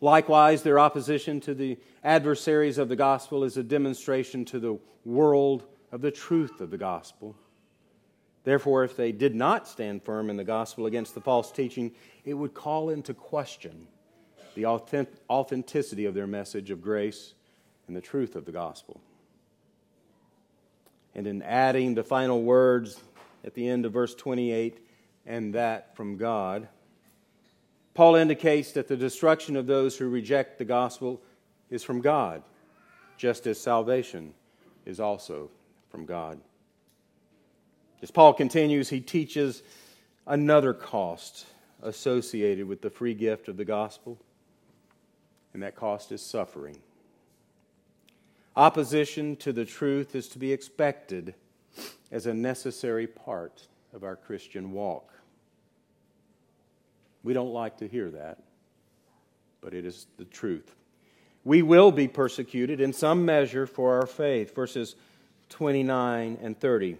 Likewise, 0.00 0.62
their 0.62 0.78
opposition 0.78 1.40
to 1.40 1.54
the 1.54 1.78
adversaries 2.02 2.78
of 2.78 2.88
the 2.88 2.96
gospel 2.96 3.44
is 3.44 3.56
a 3.56 3.62
demonstration 3.62 4.44
to 4.46 4.58
the 4.58 4.78
world 5.04 5.64
of 5.92 6.00
the 6.00 6.10
truth 6.10 6.60
of 6.60 6.70
the 6.70 6.78
gospel. 6.78 7.36
Therefore, 8.44 8.84
if 8.84 8.96
they 8.96 9.12
did 9.12 9.34
not 9.34 9.68
stand 9.68 10.02
firm 10.02 10.30
in 10.30 10.38
the 10.38 10.44
gospel 10.44 10.86
against 10.86 11.14
the 11.14 11.20
false 11.20 11.52
teaching, 11.52 11.92
it 12.24 12.32
would 12.32 12.54
call 12.54 12.88
into 12.88 13.12
question 13.12 13.86
the 14.54 14.64
authenticity 14.64 16.06
of 16.06 16.14
their 16.14 16.26
message 16.26 16.70
of 16.70 16.80
grace 16.80 17.34
and 17.86 17.94
the 17.94 18.00
truth 18.00 18.36
of 18.36 18.46
the 18.46 18.52
gospel. 18.52 19.00
And 21.14 21.26
in 21.26 21.42
adding 21.42 21.94
the 21.94 22.02
final 22.02 22.42
words 22.42 22.98
at 23.44 23.52
the 23.54 23.68
end 23.68 23.84
of 23.84 23.92
verse 23.92 24.14
28, 24.14 24.86
and 25.26 25.54
that 25.54 25.94
from 25.94 26.16
God, 26.16 26.68
Paul 28.00 28.14
indicates 28.14 28.72
that 28.72 28.88
the 28.88 28.96
destruction 28.96 29.56
of 29.56 29.66
those 29.66 29.98
who 29.98 30.08
reject 30.08 30.56
the 30.56 30.64
gospel 30.64 31.20
is 31.68 31.84
from 31.84 32.00
God, 32.00 32.42
just 33.18 33.46
as 33.46 33.60
salvation 33.60 34.32
is 34.86 34.98
also 34.98 35.50
from 35.90 36.06
God. 36.06 36.40
As 38.00 38.10
Paul 38.10 38.32
continues, 38.32 38.88
he 38.88 39.02
teaches 39.02 39.62
another 40.26 40.72
cost 40.72 41.44
associated 41.82 42.66
with 42.66 42.80
the 42.80 42.88
free 42.88 43.12
gift 43.12 43.48
of 43.48 43.58
the 43.58 43.66
gospel, 43.66 44.18
and 45.52 45.62
that 45.62 45.76
cost 45.76 46.10
is 46.10 46.22
suffering. 46.22 46.78
Opposition 48.56 49.36
to 49.36 49.52
the 49.52 49.66
truth 49.66 50.14
is 50.14 50.26
to 50.28 50.38
be 50.38 50.54
expected 50.54 51.34
as 52.10 52.24
a 52.24 52.32
necessary 52.32 53.06
part 53.06 53.66
of 53.92 54.04
our 54.04 54.16
Christian 54.16 54.72
walk. 54.72 55.09
We 57.22 57.32
don't 57.32 57.52
like 57.52 57.78
to 57.78 57.88
hear 57.88 58.10
that, 58.10 58.38
but 59.60 59.74
it 59.74 59.84
is 59.84 60.06
the 60.16 60.24
truth. 60.24 60.74
We 61.44 61.62
will 61.62 61.92
be 61.92 62.08
persecuted 62.08 62.80
in 62.80 62.92
some 62.92 63.24
measure 63.24 63.66
for 63.66 63.94
our 64.00 64.06
faith. 64.06 64.54
Verses 64.54 64.94
29 65.50 66.38
and 66.42 66.58
30. 66.58 66.96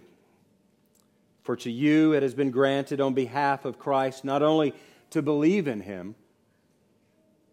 For 1.43 1.55
to 1.57 1.71
you 1.71 2.13
it 2.13 2.21
has 2.21 2.35
been 2.35 2.51
granted 2.51 3.01
on 3.01 3.13
behalf 3.13 3.65
of 3.65 3.79
Christ 3.79 4.23
not 4.23 4.43
only 4.43 4.73
to 5.09 5.21
believe 5.21 5.67
in 5.67 5.81
him, 5.81 6.15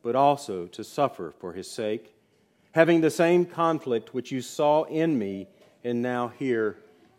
but 0.02 0.14
also 0.14 0.66
to 0.66 0.84
suffer 0.84 1.32
for 1.38 1.52
his 1.52 1.70
sake, 1.70 2.14
having 2.72 3.00
the 3.00 3.10
same 3.10 3.44
conflict 3.44 4.14
which 4.14 4.30
you 4.30 4.40
saw 4.40 4.84
in 4.84 5.18
me 5.18 5.48
and 5.84 6.02
now 6.02 6.28
here 6.28 6.76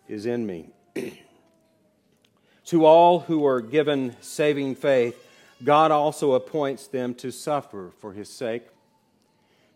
is 0.08 0.26
in 0.26 0.46
me. 0.46 0.70
to 2.66 2.86
all 2.86 3.22
who 3.22 3.46
are 3.46 3.62
given 3.62 4.16
saving 4.22 4.76
faith, 4.76 5.29
God 5.64 5.92
also 5.92 6.34
appoints 6.34 6.88
them 6.88 7.14
to 7.16 7.32
suffer 7.32 7.92
for 8.00 8.14
his 8.14 8.30
sake. 8.30 8.64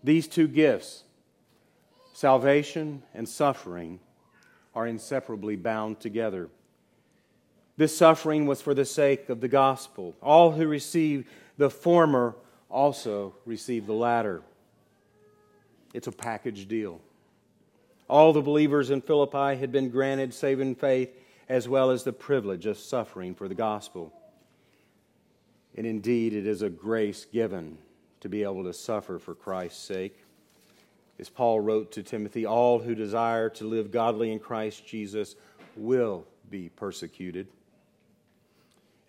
These 0.04 0.28
two 0.28 0.48
gifts, 0.48 1.04
salvation 2.14 3.04
and 3.14 3.28
suffering, 3.28 4.00
are 4.76 4.88
inseparably 4.88 5.56
bound 5.56 6.00
together. 6.00 6.50
This 7.76 7.96
suffering 7.96 8.46
was 8.46 8.62
for 8.62 8.74
the 8.74 8.86
sake 8.86 9.30
of 9.30 9.42
the 9.42 9.48
gospel. 9.48 10.16
All 10.22 10.52
who 10.52 10.68
receive 10.68 11.30
the 11.58 11.70
former 11.70 12.36
also 12.70 13.36
receive 13.46 13.86
the 13.86 13.94
latter. 13.94 14.42
It's 15.94 16.08
a 16.08 16.12
package 16.12 16.68
deal. 16.68 17.02
All 18.10 18.34
the 18.34 18.42
believers 18.42 18.90
in 18.90 19.02
Philippi 19.02 19.58
had 19.60 19.72
been 19.72 19.90
granted 19.90 20.34
saving 20.34 20.76
faith 20.76 21.10
as 21.50 21.68
well 21.68 21.92
as 21.92 22.04
the 22.04 22.14
privilege 22.14 22.66
of 22.66 22.78
suffering 22.78 23.36
for 23.36 23.48
the 23.48 23.56
gospel. 23.56 24.14
And 25.76 25.88
indeed, 25.88 26.34
it 26.34 26.46
is 26.46 26.62
a 26.62 26.70
grace 26.70 27.26
given 27.26 27.78
to 28.20 28.30
be 28.30 28.44
able 28.44 28.64
to 28.64 28.74
suffer 28.74 29.20
for 29.20 29.34
Christ's 29.36 29.84
sake. 29.84 30.18
As 31.20 31.30
Paul 31.30 31.60
wrote 31.60 31.92
to 31.94 32.04
Timothy, 32.04 32.46
all 32.46 32.80
who 32.80 32.96
desire 32.96 33.50
to 33.52 33.66
live 33.66 33.92
godly 33.92 34.32
in 34.32 34.40
Christ 34.40 34.86
Jesus 34.86 35.36
will 35.76 36.26
be 36.50 36.70
persecuted. 36.70 37.48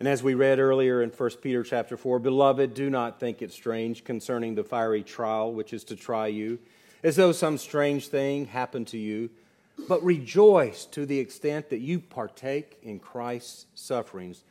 And 0.00 0.08
as 0.08 0.22
we 0.22 0.34
read 0.34 0.58
earlier 0.58 1.02
in 1.02 1.10
1 1.10 1.30
Peter 1.40 1.62
chapter 1.62 1.96
4, 1.96 2.18
beloved, 2.18 2.74
do 2.74 2.90
not 2.90 3.20
think 3.20 3.40
it 3.40 3.52
strange 3.52 4.04
concerning 4.04 4.54
the 4.54 4.64
fiery 4.64 5.02
trial 5.02 5.52
which 5.52 5.72
is 5.72 5.84
to 5.84 5.96
try 5.96 6.26
you, 6.26 6.58
as 7.02 7.16
though 7.16 7.32
some 7.32 7.58
strange 7.58 8.08
thing 8.08 8.46
happened 8.46 8.88
to 8.88 8.98
you, 8.98 9.30
but 9.88 10.02
rejoice 10.04 10.84
to 10.86 11.06
the 11.06 11.18
extent 11.18 11.70
that 11.70 11.80
you 11.80 12.00
partake 12.00 12.78
in 12.82 12.98
Christ's 12.98 13.66
sufferings, 13.74 14.44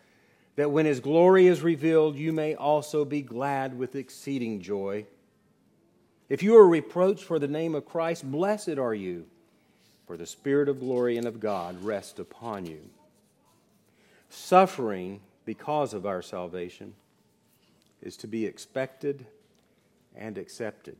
that 0.55 0.71
when 0.71 0.85
his 0.85 0.99
glory 0.99 1.47
is 1.47 1.61
revealed, 1.61 2.15
you 2.15 2.31
may 2.31 2.55
also 2.55 3.05
be 3.05 3.21
glad 3.21 3.77
with 3.77 3.95
exceeding 3.95 4.61
joy. 4.61 5.05
If 6.29 6.43
you 6.43 6.55
are 6.57 6.67
reproached 6.67 7.23
for 7.23 7.39
the 7.39 7.47
name 7.47 7.75
of 7.75 7.85
Christ, 7.85 8.29
blessed 8.29 8.77
are 8.77 8.93
you, 8.93 9.25
for 10.05 10.17
the 10.17 10.25
Spirit 10.25 10.69
of 10.69 10.79
glory 10.79 11.17
and 11.17 11.25
of 11.25 11.39
God 11.39 11.83
rests 11.83 12.19
upon 12.19 12.65
you. 12.65 12.81
Suffering 14.29 15.21
because 15.45 15.93
of 15.93 16.05
our 16.05 16.21
salvation 16.21 16.93
is 18.01 18.17
to 18.17 18.27
be 18.27 18.45
expected 18.45 19.25
and 20.15 20.37
accepted. 20.37 20.97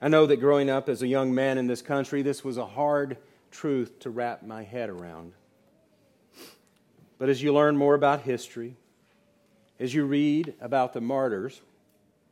I 0.00 0.08
know 0.08 0.26
that 0.26 0.36
growing 0.36 0.70
up 0.70 0.88
as 0.88 1.02
a 1.02 1.06
young 1.06 1.34
man 1.34 1.58
in 1.58 1.66
this 1.66 1.82
country, 1.82 2.22
this 2.22 2.44
was 2.44 2.56
a 2.56 2.66
hard 2.66 3.16
truth 3.50 4.00
to 4.00 4.10
wrap 4.10 4.42
my 4.42 4.62
head 4.62 4.90
around. 4.90 5.32
But 7.18 7.28
as 7.28 7.42
you 7.42 7.52
learn 7.52 7.76
more 7.76 7.94
about 7.94 8.22
history, 8.22 8.76
as 9.78 9.94
you 9.94 10.04
read 10.04 10.54
about 10.60 10.92
the 10.92 11.00
martyrs, 11.00 11.60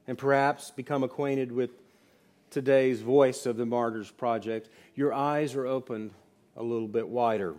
and 0.06 0.18
perhaps 0.18 0.70
become 0.70 1.02
acquainted 1.02 1.52
with 1.52 1.70
today's 2.50 3.00
voice 3.00 3.46
of 3.46 3.56
the 3.56 3.66
Martyrs 3.66 4.10
Project, 4.10 4.68
your 4.94 5.12
eyes 5.12 5.54
are 5.54 5.66
opened 5.66 6.12
a 6.56 6.62
little 6.62 6.88
bit 6.88 7.08
wider 7.08 7.54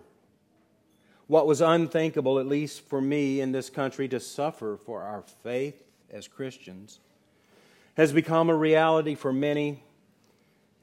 what 1.28 1.48
was 1.48 1.62
unthinkable, 1.62 2.40
at 2.40 2.46
least 2.46 2.82
for 2.88 3.02
me 3.02 3.42
in 3.42 3.52
this 3.52 3.70
country, 3.70 4.08
to 4.10 4.20
suffer 4.20 4.78
for 4.86 5.02
our 5.02 5.24
faith 5.44 5.82
as 6.12 6.28
Christians, 6.28 7.00
has 7.96 8.12
become 8.12 8.50
a 8.50 8.56
reality 8.56 9.16
for 9.16 9.32
many 9.32 9.84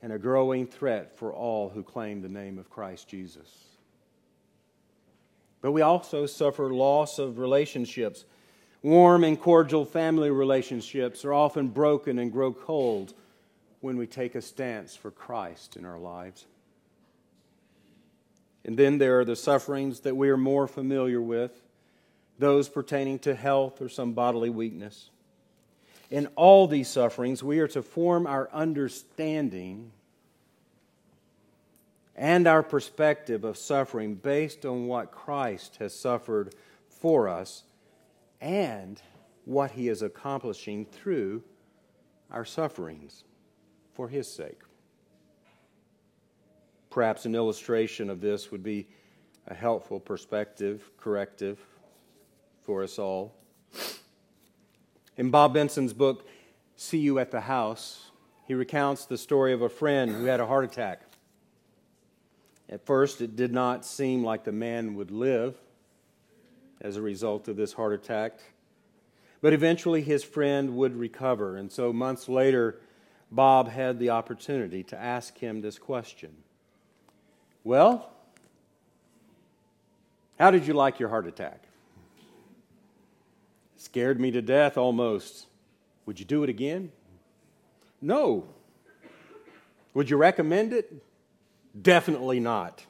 and 0.03 0.13
a 0.13 0.19
growing 0.19 0.67
threat 0.67 1.17
for 1.17 1.33
all 1.33 1.69
who 1.69 1.83
claim 1.83 2.23
the 2.23 2.29
name 2.29 2.59
of 2.59 2.71
Christ 2.71 3.07
Jesus. 3.07 3.49
But 5.63 5.73
we 5.73 5.83
also 5.83 6.27
suffer 6.27 6.73
loss 6.73 7.19
of 7.19 7.39
relationships. 7.39 8.25
Warm 8.83 9.25
and 9.25 9.39
cordial 9.39 9.85
family 9.85 10.31
relationships 10.31 11.25
are 11.25 11.35
often 11.35 11.69
broken 11.69 12.19
and 12.19 12.33
grow 12.33 12.53
cold 12.53 13.13
when 13.81 13.97
we 13.97 14.07
take 14.07 14.35
a 14.35 14.43
stance 14.43 14.97
for 14.97 15.11
Christ 15.11 15.77
in 15.77 15.85
our 15.85 15.99
lives. 15.99 16.47
And 18.65 18.77
then 18.77 18.99
there 18.99 19.21
are 19.21 19.25
the 19.25 19.37
sufferings 19.37 20.01
that 20.01 20.17
we 20.17 20.29
are 20.31 20.37
more 20.37 20.67
familiar 20.67 21.21
with, 21.21 21.63
those 22.39 22.69
pertaining 22.69 23.19
to 23.21 23.35
health 23.35 23.81
or 23.81 23.89
some 23.89 24.13
bodily 24.13 24.51
weakness. 24.51 25.11
In 26.11 26.27
all 26.37 26.67
these 26.67 26.89
sufferings, 26.89 27.43
we 27.43 27.61
are 27.61 27.69
to 27.69 27.83
form 27.83 28.27
our 28.27 28.51
understanding 28.53 29.93
and 32.21 32.47
our 32.47 32.63
perspective 32.63 33.45
of 33.45 33.57
suffering 33.57 34.15
based 34.15 34.67
on 34.67 34.87
what 34.87 35.11
Christ 35.11 35.77
has 35.79 35.99
suffered 35.99 36.55
for 36.87 37.31
us 37.31 37.63
and 38.43 39.01
what 39.47 39.71
he 39.71 39.89
is 39.89 40.03
accomplishing 40.03 40.85
through 40.85 41.43
our 42.31 42.45
sufferings 42.45 43.25
for 43.95 44.07
his 44.07 44.31
sake. 44.31 44.61
Perhaps 46.91 47.25
an 47.25 47.35
illustration 47.35 48.11
of 48.11 48.21
this 48.21 48.51
would 48.51 48.63
be 48.63 48.87
a 49.47 49.55
helpful 49.55 49.99
perspective, 49.99 50.91
corrective 50.99 51.59
for 52.61 52.83
us 52.83 52.99
all. 52.99 53.35
In 55.17 55.31
Bob 55.31 55.55
Benson's 55.55 55.95
book, 55.95 56.29
See 56.77 56.99
You 56.99 57.19
at 57.19 57.31
the 57.31 57.41
House, 57.41 58.11
he 58.47 58.53
recounts 58.53 59.07
the 59.07 59.17
story 59.17 59.55
of 59.55 59.63
a 59.63 59.71
friend 59.71 60.11
who 60.11 60.27
had 60.27 60.41
a 60.41 60.47
heart 60.47 60.67
attack. 60.67 61.10
At 62.71 62.87
first, 62.87 63.21
it 63.21 63.35
did 63.35 63.53
not 63.53 63.85
seem 63.85 64.23
like 64.23 64.45
the 64.45 64.53
man 64.53 64.95
would 64.95 65.11
live 65.11 65.57
as 66.81 66.97
a 66.97 67.03
result 67.03 67.49
of 67.49 67.57
this 67.57 67.73
heart 67.73 67.93
attack. 67.93 68.39
But 69.43 69.53
eventually, 69.53 70.03
his 70.03 70.23
friend 70.23 70.77
would 70.77 70.97
recover. 70.97 71.57
And 71.57 71.71
so, 71.71 71.93
months 71.93 72.29
later, 72.29 72.81
Bob 73.33 73.69
had 73.69 73.99
the 73.99 74.11
opportunity 74.11 74.85
to 74.85 74.97
ask 74.97 75.37
him 75.37 75.61
this 75.61 75.79
question 75.79 76.35
well, 77.63 78.11
how 80.39 80.51
did 80.51 80.67
you 80.67 80.73
like 80.73 80.99
your 80.99 81.11
heart 81.11 81.27
attack? 81.27 81.65
Scared 83.77 84.19
me 84.19 84.31
to 84.31 84.41
death 84.41 84.79
almost. 84.79 85.47
Would 86.07 86.19
you 86.19 86.25
do 86.25 86.43
it 86.43 86.49
again? 86.49 86.91
No. 88.01 88.47
Would 89.93 90.09
you 90.09 90.17
recommend 90.17 90.73
it? 90.73 91.03
Definitely 91.81 92.41
not. 92.41 92.85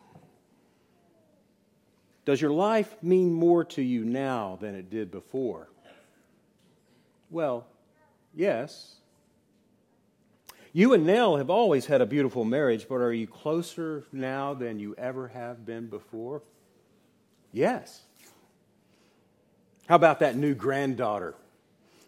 Does 2.25 2.41
your 2.41 2.53
life 2.53 2.95
mean 3.03 3.33
more 3.33 3.65
to 3.65 3.83
you 3.83 4.05
now 4.05 4.59
than 4.61 4.75
it 4.75 4.91
did 4.91 5.11
before? 5.11 5.69
Well, 7.31 7.67
yes. 8.35 8.97
You 10.73 10.93
and 10.93 11.05
Nell 11.05 11.37
have 11.37 11.51
always 11.51 11.87
had 11.87 12.01
a 12.01 12.07
beautiful 12.07 12.45
marriage, 12.45 12.87
but 12.89 12.97
are 12.97 13.13
you 13.13 13.27
closer 13.27 14.05
now 14.13 14.55
than 14.55 14.79
you 14.79 14.95
ever 14.97 15.29
have 15.29 15.67
been 15.67 15.89
before? 15.89 16.43
Yes. 17.53 18.03
How 19.89 19.97
about 19.97 20.21
that 20.21 20.37
new 20.37 20.55
granddaughter? 20.55 21.35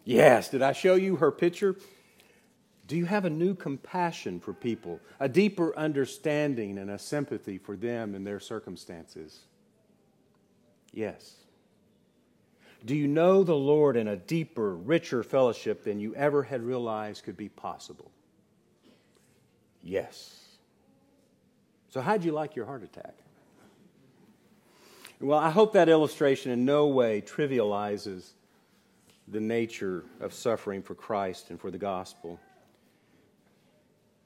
Yes. 0.05 0.49
Did 0.49 0.61
I 0.61 0.71
show 0.71 0.95
you 0.95 1.17
her 1.17 1.31
picture? 1.31 1.75
Do 2.93 2.99
you 2.99 3.05
have 3.05 3.25
a 3.25 3.29
new 3.31 3.55
compassion 3.55 4.39
for 4.39 4.53
people, 4.53 4.99
a 5.19 5.27
deeper 5.27 5.75
understanding 5.75 6.77
and 6.77 6.91
a 6.91 6.99
sympathy 6.99 7.57
for 7.57 7.75
them 7.75 8.13
and 8.13 8.23
their 8.23 8.39
circumstances? 8.39 9.39
Yes. 10.91 11.37
Do 12.85 12.95
you 12.95 13.07
know 13.07 13.43
the 13.43 13.55
Lord 13.55 13.97
in 13.97 14.09
a 14.09 14.15
deeper, 14.15 14.75
richer 14.75 15.23
fellowship 15.23 15.83
than 15.83 15.99
you 15.99 16.13
ever 16.13 16.43
had 16.43 16.61
realized 16.61 17.23
could 17.23 17.35
be 17.35 17.49
possible? 17.49 18.11
Yes. 19.81 20.59
So, 21.89 21.99
how'd 21.99 22.23
you 22.23 22.31
like 22.31 22.55
your 22.55 22.67
heart 22.67 22.83
attack? 22.83 23.15
Well, 25.19 25.39
I 25.39 25.49
hope 25.49 25.73
that 25.73 25.89
illustration 25.89 26.51
in 26.51 26.63
no 26.63 26.85
way 26.85 27.21
trivializes 27.21 28.33
the 29.27 29.41
nature 29.41 30.03
of 30.19 30.31
suffering 30.31 30.83
for 30.83 30.93
Christ 30.93 31.49
and 31.49 31.59
for 31.59 31.71
the 31.71 31.79
gospel. 31.79 32.39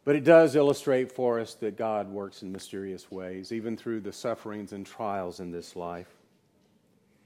But 0.07 0.15
it 0.15 0.23
does 0.23 0.55
illustrate 0.55 1.11
for 1.11 1.37
us 1.37 1.55
that 1.55 1.75
God 1.75 2.09
works 2.09 2.41
in 2.41 2.53
mysterious 2.53 3.11
ways, 3.11 3.51
even 3.51 3.75
through 3.75 3.99
the 3.99 4.13
sufferings 4.13 4.71
and 4.71 4.85
trials 4.85 5.41
in 5.41 5.51
this 5.51 5.75
life. 5.75 6.07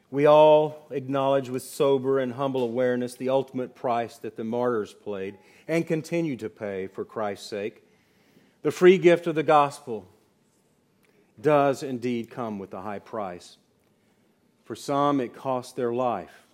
We 0.10 0.26
all 0.26 0.88
acknowledge 0.90 1.48
with 1.48 1.62
sober 1.62 2.18
and 2.18 2.34
humble 2.34 2.64
awareness 2.64 3.14
the 3.14 3.30
ultimate 3.30 3.76
price 3.76 4.18
that 4.18 4.36
the 4.36 4.44
martyrs 4.44 4.96
paid 5.06 5.38
and 5.68 5.86
continue 5.86 6.36
to 6.38 6.50
pay 6.50 6.88
for 6.88 7.06
Christ's 7.06 7.48
sake. 7.48 7.84
The 8.64 8.72
free 8.72 8.98
gift 8.98 9.28
of 9.28 9.36
the 9.36 9.44
gospel 9.44 10.08
does 11.40 11.84
indeed 11.84 12.32
come 12.32 12.58
with 12.58 12.74
a 12.74 12.82
high 12.82 12.98
price. 12.98 13.58
For 14.66 14.76
some, 14.76 15.22
it 15.22 15.36
cost 15.36 15.76
their 15.76 15.94
life. 15.94 16.48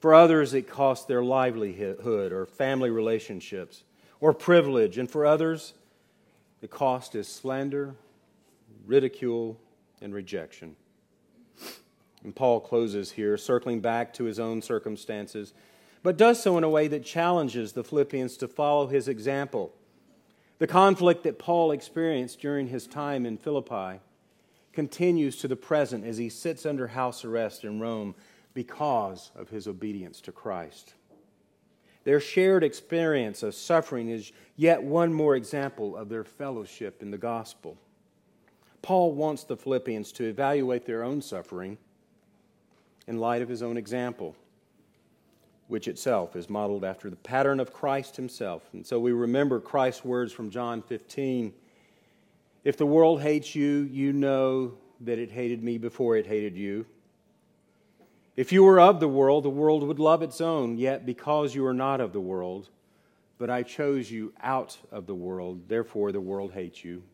For 0.00 0.12
others, 0.12 0.52
it 0.52 0.68
cost 0.68 1.08
their 1.08 1.24
livelihood 1.24 2.30
or 2.30 2.44
family 2.44 2.90
relationships 2.90 3.84
or 4.24 4.32
privilege. 4.32 4.96
And 4.96 5.10
for 5.10 5.26
others, 5.26 5.74
the 6.62 6.66
cost 6.66 7.14
is 7.14 7.28
slander, 7.28 7.94
ridicule, 8.86 9.60
and 10.00 10.14
rejection. 10.14 10.76
And 12.22 12.34
Paul 12.34 12.60
closes 12.60 13.10
here, 13.10 13.36
circling 13.36 13.80
back 13.80 14.14
to 14.14 14.24
his 14.24 14.40
own 14.40 14.62
circumstances, 14.62 15.52
but 16.02 16.16
does 16.16 16.42
so 16.42 16.56
in 16.56 16.64
a 16.64 16.70
way 16.70 16.88
that 16.88 17.04
challenges 17.04 17.74
the 17.74 17.84
Philippians 17.84 18.38
to 18.38 18.48
follow 18.48 18.86
his 18.86 19.08
example. 19.08 19.74
The 20.58 20.66
conflict 20.68 21.22
that 21.24 21.38
Paul 21.38 21.70
experienced 21.70 22.40
during 22.40 22.68
his 22.68 22.86
time 22.86 23.26
in 23.26 23.36
Philippi 23.36 24.00
continues 24.72 25.36
to 25.36 25.48
the 25.48 25.54
present 25.54 26.06
as 26.06 26.16
he 26.16 26.30
sits 26.30 26.64
under 26.64 26.86
house 26.86 27.26
arrest 27.26 27.62
in 27.62 27.78
Rome 27.78 28.14
because 28.54 29.32
of 29.36 29.50
his 29.50 29.68
obedience 29.68 30.22
to 30.22 30.32
Christ. 30.32 30.94
Their 32.04 32.20
shared 32.20 32.62
experience 32.62 33.42
of 33.42 33.54
suffering 33.54 34.10
is 34.10 34.32
yet 34.56 34.82
one 34.82 35.12
more 35.12 35.36
example 35.36 35.96
of 35.96 36.08
their 36.08 36.24
fellowship 36.24 37.02
in 37.02 37.10
the 37.10 37.18
gospel. 37.18 37.76
Paul 38.82 39.12
wants 39.12 39.44
the 39.44 39.56
Philippians 39.56 40.12
to 40.12 40.24
evaluate 40.24 40.84
their 40.84 41.02
own 41.02 41.22
suffering 41.22 41.78
in 43.06 43.18
light 43.18 43.40
of 43.40 43.48
his 43.48 43.62
own 43.62 43.78
example, 43.78 44.36
which 45.68 45.88
itself 45.88 46.36
is 46.36 46.50
modeled 46.50 46.84
after 46.84 47.08
the 47.08 47.16
pattern 47.16 47.60
of 47.60 47.72
Christ 47.72 48.16
himself. 48.16 48.68
And 48.74 48.86
so 48.86 49.00
we 49.00 49.12
remember 49.12 49.58
Christ's 49.58 50.04
words 50.04 50.32
from 50.32 50.50
John 50.50 50.82
15 50.82 51.54
If 52.64 52.76
the 52.76 52.86
world 52.86 53.22
hates 53.22 53.54
you, 53.54 53.88
you 53.90 54.12
know 54.12 54.74
that 55.00 55.18
it 55.18 55.30
hated 55.30 55.62
me 55.62 55.78
before 55.78 56.16
it 56.16 56.26
hated 56.26 56.56
you. 56.56 56.84
If 58.36 58.50
you 58.50 58.64
were 58.64 58.80
of 58.80 58.98
the 58.98 59.08
world, 59.08 59.44
the 59.44 59.50
world 59.50 59.84
would 59.84 60.00
love 60.00 60.22
its 60.22 60.40
own, 60.40 60.76
yet 60.76 61.06
because 61.06 61.54
you 61.54 61.64
are 61.66 61.74
not 61.74 62.00
of 62.00 62.12
the 62.12 62.20
world, 62.20 62.68
but 63.38 63.48
I 63.48 63.62
chose 63.62 64.10
you 64.10 64.32
out 64.42 64.76
of 64.90 65.06
the 65.06 65.14
world, 65.14 65.68
therefore 65.68 66.10
the 66.10 66.20
world 66.20 66.52
hates 66.52 66.84
you. 66.84 67.04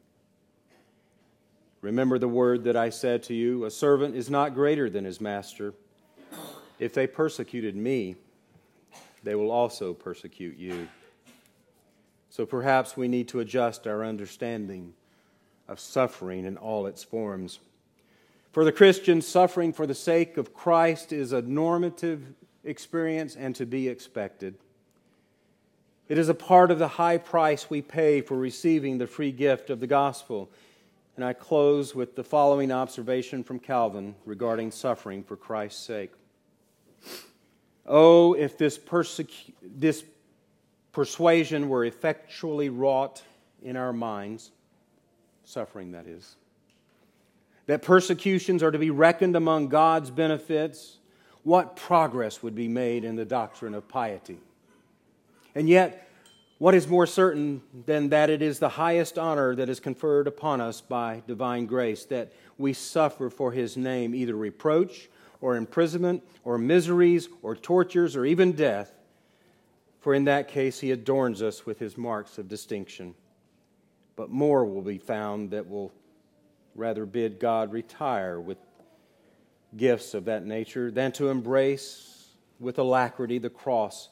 Remember 1.83 2.19
the 2.19 2.29
word 2.29 2.65
that 2.65 2.77
I 2.77 2.91
said 2.91 3.23
to 3.25 3.35
you 3.35 3.65
a 3.65 3.71
servant 3.71 4.15
is 4.15 4.31
not 4.31 4.55
greater 4.55 4.89
than 4.89 5.05
his 5.05 5.21
master. 5.21 5.75
If 6.79 6.95
they 6.95 7.07
persecuted 7.07 7.77
me, 7.77 8.17
they 9.23 9.35
will 9.35 9.51
also 9.51 9.93
persecute 9.93 10.57
you. 10.57 10.89
So 12.31 12.47
perhaps 12.47 12.97
we 12.97 13.09
need 13.09 13.29
to 13.29 13.41
adjust 13.41 13.87
our 13.87 14.05
understanding 14.05 14.95
of 15.69 15.81
suffering 15.81 16.45
in 16.45 16.57
all 16.57 16.87
its 16.87 17.05
forms. 17.05 17.61
For 18.53 18.65
the 18.65 18.73
Christian, 18.73 19.23
suffering 19.23 19.73
for 19.73 19.87
the 19.87 19.95
sake 19.95 20.37
of 20.37 20.53
Christ 20.53 21.13
is 21.13 21.33
a 21.33 21.43
normative 21.43 22.35
experience 22.65 23.37
and 23.37 23.55
to 23.57 23.65
be 23.65 23.89
expected. 23.89 24.57
It 26.09 26.19
is 26.19 26.29
a 26.29 26.35
part 26.35 26.73
of 26.73 26.81
the 26.81 26.89
high 26.89 27.19
price 27.19 27.71
we 27.71 27.81
pay 27.81 28.21
for 28.21 28.37
receiving 28.37 28.99
the 28.99 29.07
free 29.07 29.31
gift 29.31 29.71
of 29.71 29.79
the 29.79 29.87
gospel. 29.87 30.51
And 31.15 31.25
I 31.25 31.33
close 31.33 31.95
with 31.95 32.17
the 32.17 32.25
following 32.25 32.73
observation 32.73 33.45
from 33.45 33.61
Calvin 33.61 34.17
regarding 34.25 34.73
suffering 34.73 35.23
for 35.23 35.37
Christ's 35.37 35.83
sake. 35.85 36.11
Oh, 37.87 38.35
if 38.35 38.59
this, 38.59 38.77
persecu- 38.77 39.53
this 39.63 40.03
persuasion 40.91 41.69
were 41.69 41.85
effectually 41.85 42.69
wrought 42.69 43.23
in 43.63 43.77
our 43.77 43.93
minds, 43.93 44.51
suffering 45.45 45.93
that 45.93 46.09
is, 46.09 46.35
that 47.71 47.83
persecutions 47.83 48.65
are 48.65 48.73
to 48.73 48.81
be 48.81 48.91
reckoned 48.91 49.37
among 49.37 49.69
God's 49.69 50.11
benefits, 50.11 50.99
what 51.45 51.77
progress 51.77 52.43
would 52.43 52.57
be 52.57 52.67
made 52.67 53.05
in 53.05 53.15
the 53.15 53.25
doctrine 53.25 53.75
of 53.75 53.87
piety? 53.87 54.41
And 55.55 55.69
yet, 55.69 56.09
what 56.59 56.75
is 56.75 56.89
more 56.89 57.07
certain 57.07 57.63
than 57.87 58.09
that 58.09 58.29
it 58.29 58.43
is 58.43 58.59
the 58.59 58.71
highest 58.71 59.21
honor 59.21 59.55
that 59.55 59.69
is 59.69 59.79
conferred 59.79 60.27
upon 60.27 60.61
us 60.61 60.81
by 60.81 61.23
divine 61.29 61.67
grace, 61.67 62.05
that 62.07 62.33
we 62.59 62.73
suffer 62.73 63.31
for 63.31 63.53
his 63.53 63.77
name 63.77 64.17
either 64.17 64.35
reproach 64.35 65.09
or 65.41 65.55
imprisonment 65.55 66.25
or 66.43 66.59
miseries 66.59 67.29
or 67.41 67.55
tortures 67.55 68.17
or 68.17 68.25
even 68.25 68.51
death? 68.51 68.93
For 70.01 70.13
in 70.13 70.25
that 70.25 70.49
case, 70.49 70.81
he 70.81 70.91
adorns 70.91 71.41
us 71.41 71.65
with 71.67 71.79
his 71.79 71.97
marks 71.97 72.37
of 72.37 72.49
distinction. 72.49 73.15
But 74.17 74.29
more 74.29 74.65
will 74.65 74.83
be 74.83 74.99
found 74.99 75.53
that 75.53 75.71
will 75.71 75.93
rather 76.75 77.07
bid 77.07 77.39
God 77.39 77.73
retire 77.73 78.41
with 78.41 78.59
gifts 79.77 80.15
of 80.15 80.25
that 80.25 80.45
nature 80.45 80.91
than 80.91 81.13
to 81.13 81.29
embrace 81.29 82.29
with 82.59 82.79
alacrity 82.79 83.39
the 83.39 83.51
cross 83.51 84.09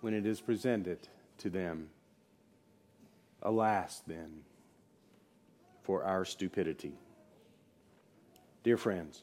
when 0.00 0.14
it 0.14 0.26
is 0.26 0.40
presented 0.40 0.98
to 1.38 1.50
them. 1.50 1.88
Alas, 3.42 4.02
then, 4.06 4.42
for 5.82 6.04
our 6.04 6.24
stupidity. 6.24 6.92
Dear 8.62 8.76
friends, 8.76 9.22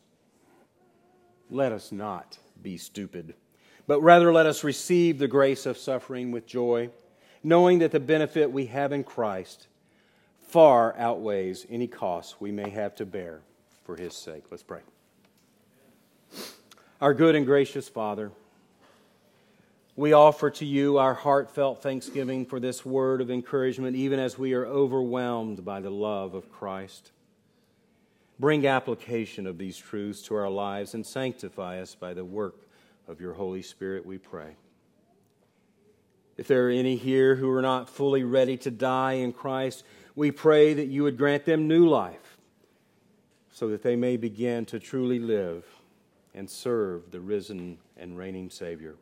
let 1.49 1.71
us 1.71 1.91
not 1.91 2.37
be 2.61 2.77
stupid, 2.77 3.35
but 3.85 4.01
rather 4.01 4.33
let 4.33 4.47
us 4.47 4.63
receive 4.63 5.19
the 5.19 5.27
grace 5.27 5.65
of 5.65 5.77
suffering 5.77 6.31
with 6.31 6.47
joy, 6.47 6.89
knowing 7.43 7.79
that 7.79 7.91
the 7.91 7.99
benefit 7.99 8.51
we 8.51 8.65
have 8.65 8.91
in 8.91 9.03
Christ 9.03 9.67
far 10.47 10.95
outweighs 10.97 11.65
any 11.69 11.87
cost 11.87 12.39
we 12.39 12.51
may 12.51 12.69
have 12.69 12.95
to 12.95 13.05
bear 13.05 13.41
for 13.83 13.95
his 13.95 14.13
sake. 14.13 14.43
Let's 14.49 14.63
pray. 14.63 14.81
Our 16.99 17.13
good 17.13 17.35
and 17.35 17.45
gracious 17.45 17.87
Father, 17.87 18.31
we 19.95 20.13
offer 20.13 20.49
to 20.51 20.65
you 20.65 20.97
our 20.97 21.13
heartfelt 21.13 21.81
thanksgiving 21.81 22.45
for 22.45 22.59
this 22.59 22.85
word 22.85 23.21
of 23.21 23.29
encouragement, 23.29 23.95
even 23.95 24.19
as 24.19 24.37
we 24.37 24.53
are 24.53 24.65
overwhelmed 24.65 25.63
by 25.63 25.79
the 25.79 25.89
love 25.89 26.33
of 26.33 26.51
Christ. 26.51 27.11
Bring 28.39 28.67
application 28.67 29.47
of 29.47 29.57
these 29.57 29.77
truths 29.77 30.21
to 30.23 30.35
our 30.35 30.49
lives 30.49 30.93
and 30.93 31.05
sanctify 31.05 31.81
us 31.81 31.95
by 31.95 32.13
the 32.13 32.25
work 32.25 32.67
of 33.07 33.19
your 33.19 33.33
Holy 33.33 33.61
Spirit, 33.61 34.05
we 34.05 34.17
pray. 34.17 34.55
If 36.37 36.47
there 36.47 36.67
are 36.67 36.71
any 36.71 36.95
here 36.95 37.35
who 37.35 37.51
are 37.51 37.61
not 37.61 37.89
fully 37.89 38.23
ready 38.23 38.57
to 38.57 38.71
die 38.71 39.13
in 39.13 39.33
Christ, 39.33 39.83
we 40.15 40.31
pray 40.31 40.73
that 40.75 40.87
you 40.87 41.03
would 41.03 41.17
grant 41.17 41.45
them 41.45 41.67
new 41.67 41.87
life 41.87 42.37
so 43.51 43.67
that 43.69 43.81
they 43.81 43.95
may 43.95 44.17
begin 44.17 44.65
to 44.65 44.79
truly 44.79 45.17
live 45.17 45.65
and 46.35 46.47
serve 46.47 47.09
the 47.09 47.19
risen 47.19 47.79
and 47.97 48.15
reigning 48.15 48.51
Savior. 48.51 48.95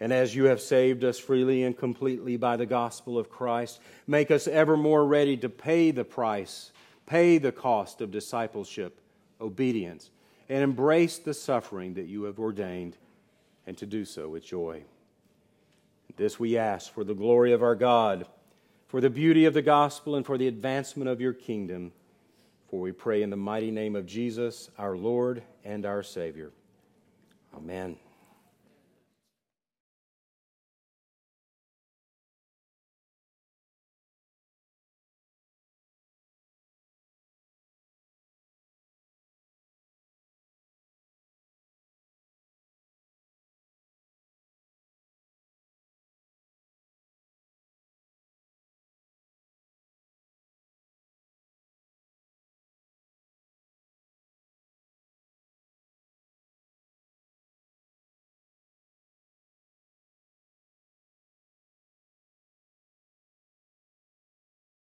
And 0.00 0.12
as 0.12 0.34
you 0.34 0.46
have 0.46 0.60
saved 0.60 1.04
us 1.04 1.20
freely 1.20 1.62
and 1.62 1.78
completely 1.78 2.36
by 2.36 2.56
the 2.56 2.66
gospel 2.66 3.16
of 3.16 3.30
Christ, 3.30 3.78
make 4.08 4.32
us 4.32 4.48
ever 4.48 4.76
more 4.76 5.06
ready 5.06 5.36
to 5.36 5.48
pay 5.48 5.92
the 5.92 6.04
price, 6.04 6.72
pay 7.06 7.38
the 7.38 7.52
cost 7.52 8.00
of 8.00 8.10
discipleship, 8.10 9.00
obedience, 9.40 10.10
and 10.48 10.64
embrace 10.64 11.18
the 11.18 11.34
suffering 11.34 11.94
that 11.94 12.06
you 12.06 12.24
have 12.24 12.40
ordained, 12.40 12.96
and 13.64 13.78
to 13.78 13.86
do 13.86 14.04
so 14.04 14.28
with 14.28 14.44
joy. 14.44 14.82
This 16.16 16.38
we 16.38 16.56
ask 16.56 16.92
for 16.92 17.04
the 17.04 17.14
glory 17.14 17.52
of 17.52 17.62
our 17.62 17.74
God, 17.74 18.26
for 18.88 19.00
the 19.00 19.10
beauty 19.10 19.44
of 19.44 19.54
the 19.54 19.62
gospel, 19.62 20.14
and 20.14 20.24
for 20.24 20.36
the 20.38 20.48
advancement 20.48 21.08
of 21.08 21.20
your 21.20 21.32
kingdom. 21.32 21.92
For 22.68 22.80
we 22.80 22.92
pray 22.92 23.22
in 23.22 23.30
the 23.30 23.36
mighty 23.36 23.70
name 23.70 23.96
of 23.96 24.06
Jesus, 24.06 24.70
our 24.78 24.96
Lord 24.96 25.42
and 25.64 25.84
our 25.84 26.02
Savior. 26.02 26.52
Amen. 27.54 27.96